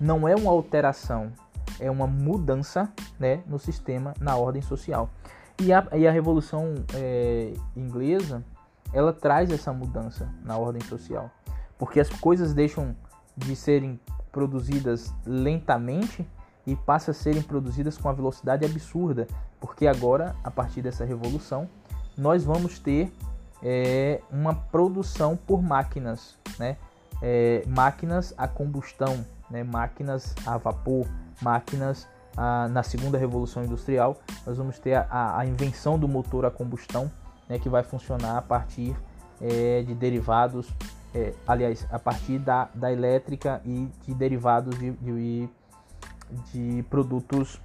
Não 0.00 0.26
é 0.26 0.34
uma 0.34 0.50
alteração, 0.50 1.30
é 1.78 1.90
uma 1.90 2.06
mudança 2.06 2.90
né, 3.18 3.42
no 3.46 3.58
sistema, 3.58 4.14
na 4.18 4.36
ordem 4.36 4.62
social. 4.62 5.10
E 5.60 5.72
a, 5.72 5.86
e 5.92 6.08
a 6.08 6.10
Revolução 6.10 6.74
é, 6.94 7.52
Inglesa 7.76 8.42
ela 8.92 9.12
traz 9.12 9.50
essa 9.50 9.72
mudança 9.72 10.28
na 10.42 10.56
ordem 10.56 10.82
social, 10.82 11.30
porque 11.78 12.00
as 12.00 12.08
coisas 12.08 12.52
deixam 12.52 12.96
de 13.36 13.54
serem 13.54 14.00
produzidas 14.32 15.12
lentamente 15.24 16.26
e 16.66 16.74
passam 16.74 17.12
a 17.12 17.14
serem 17.14 17.42
produzidas 17.42 17.96
com 17.96 18.08
uma 18.08 18.14
velocidade 18.14 18.64
absurda, 18.64 19.28
porque 19.60 19.86
agora, 19.86 20.34
a 20.42 20.50
partir 20.50 20.82
dessa 20.82 21.04
revolução, 21.04 21.68
nós 22.16 22.44
vamos 22.44 22.78
ter 22.78 23.12
é 23.62 24.20
uma 24.30 24.54
produção 24.54 25.36
por 25.36 25.62
máquinas, 25.62 26.38
né? 26.58 26.76
É, 27.22 27.62
máquinas 27.66 28.32
a 28.38 28.48
combustão, 28.48 29.24
né? 29.50 29.64
máquinas 29.64 30.34
a 30.46 30.56
vapor, 30.56 31.06
máquinas 31.40 32.06
a, 32.36 32.68
na 32.68 32.82
segunda 32.82 33.18
revolução 33.18 33.64
industrial. 33.64 34.16
Nós 34.46 34.56
vamos 34.56 34.78
ter 34.78 34.94
a, 34.94 35.38
a 35.38 35.46
invenção 35.46 35.98
do 35.98 36.06
motor 36.06 36.44
a 36.44 36.50
combustão, 36.50 37.10
né? 37.48 37.58
que 37.58 37.68
vai 37.68 37.82
funcionar 37.82 38.38
a 38.38 38.42
partir 38.42 38.96
é, 39.40 39.82
de 39.82 39.94
derivados, 39.94 40.68
é, 41.14 41.32
aliás, 41.46 41.86
a 41.90 41.98
partir 41.98 42.38
da, 42.38 42.68
da 42.74 42.92
elétrica 42.92 43.60
e 43.64 43.88
de 44.06 44.14
derivados 44.14 44.78
de, 44.78 44.92
de, 44.92 45.48
de 46.52 46.82
produtos 46.84 47.60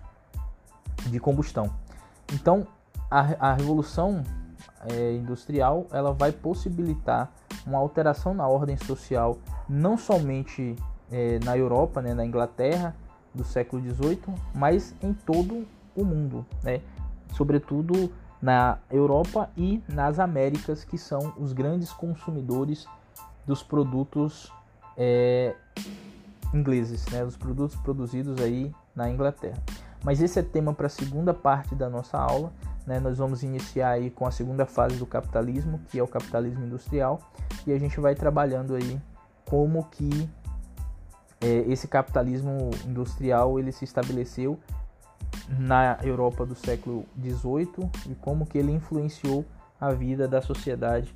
de 1.07 1.19
combustão. 1.19 1.69
Então, 2.33 2.65
a, 3.09 3.49
a 3.51 3.53
revolução 3.53 4.23
é, 4.89 5.13
industrial 5.13 5.86
ela 5.91 6.11
vai 6.11 6.31
possibilitar 6.31 7.31
uma 7.65 7.79
alteração 7.79 8.33
na 8.33 8.47
ordem 8.47 8.77
social, 8.77 9.38
não 9.67 9.97
somente 9.97 10.75
é, 11.11 11.39
na 11.43 11.57
Europa, 11.57 12.01
né, 12.01 12.13
na 12.13 12.25
Inglaterra 12.25 12.95
do 13.33 13.43
século 13.43 13.81
XVIII, 13.81 14.21
mas 14.53 14.95
em 15.01 15.13
todo 15.13 15.67
o 15.95 16.03
mundo, 16.03 16.45
né? 16.63 16.81
sobretudo 17.33 18.11
na 18.41 18.77
Europa 18.91 19.49
e 19.57 19.81
nas 19.87 20.19
Américas, 20.19 20.83
que 20.83 20.97
são 20.97 21.33
os 21.37 21.53
grandes 21.53 21.91
consumidores 21.91 22.85
dos 23.45 23.63
produtos 23.63 24.51
é, 24.97 25.55
ingleses, 26.53 27.05
né? 27.07 27.23
os 27.23 27.35
produtos 27.35 27.75
produzidos 27.77 28.41
aí 28.41 28.73
na 28.95 29.09
Inglaterra. 29.09 29.61
Mas 30.03 30.21
esse 30.21 30.39
é 30.39 30.43
tema 30.43 30.73
para 30.73 30.87
a 30.87 30.89
segunda 30.89 31.33
parte 31.33 31.73
da 31.73 31.89
nossa 31.89 32.17
aula. 32.17 32.53
Né? 32.85 32.99
Nós 32.99 33.17
vamos 33.17 33.41
iniciar 33.41 33.91
aí 33.91 34.11
com 34.11 34.27
a 34.27 34.31
segunda 34.31 34.65
fase 34.65 34.97
do 34.97 35.05
capitalismo, 35.05 35.81
que 35.89 35.97
é 35.97 36.03
o 36.03 36.07
capitalismo 36.07 36.63
industrial, 36.63 37.19
e 37.65 37.73
a 37.73 37.79
gente 37.79 37.99
vai 37.99 38.13
trabalhando 38.13 38.75
aí 38.75 39.01
como 39.45 39.83
que 39.85 40.29
esse 41.67 41.87
capitalismo 41.87 42.71
industrial 42.85 43.59
ele 43.59 43.71
se 43.71 43.83
estabeleceu 43.83 44.59
na 45.59 45.97
Europa 46.01 46.45
do 46.45 46.55
século 46.55 47.05
XVIII 47.19 47.89
e 48.09 48.15
como 48.15 48.45
que 48.45 48.57
ele 48.57 48.71
influenciou 48.71 49.45
a 49.79 49.91
vida 49.91 50.27
da 50.27 50.41
sociedade 50.41 51.13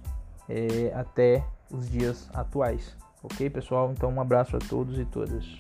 é, 0.48 0.92
até 0.94 1.44
os 1.72 1.90
dias 1.90 2.30
atuais. 2.34 2.96
Ok, 3.24 3.50
pessoal? 3.50 3.92
Então, 3.92 4.10
um 4.12 4.22
abraço 4.22 4.56
a 4.56 4.60
todos 4.60 4.98
e 4.98 5.06
todas. 5.06 5.60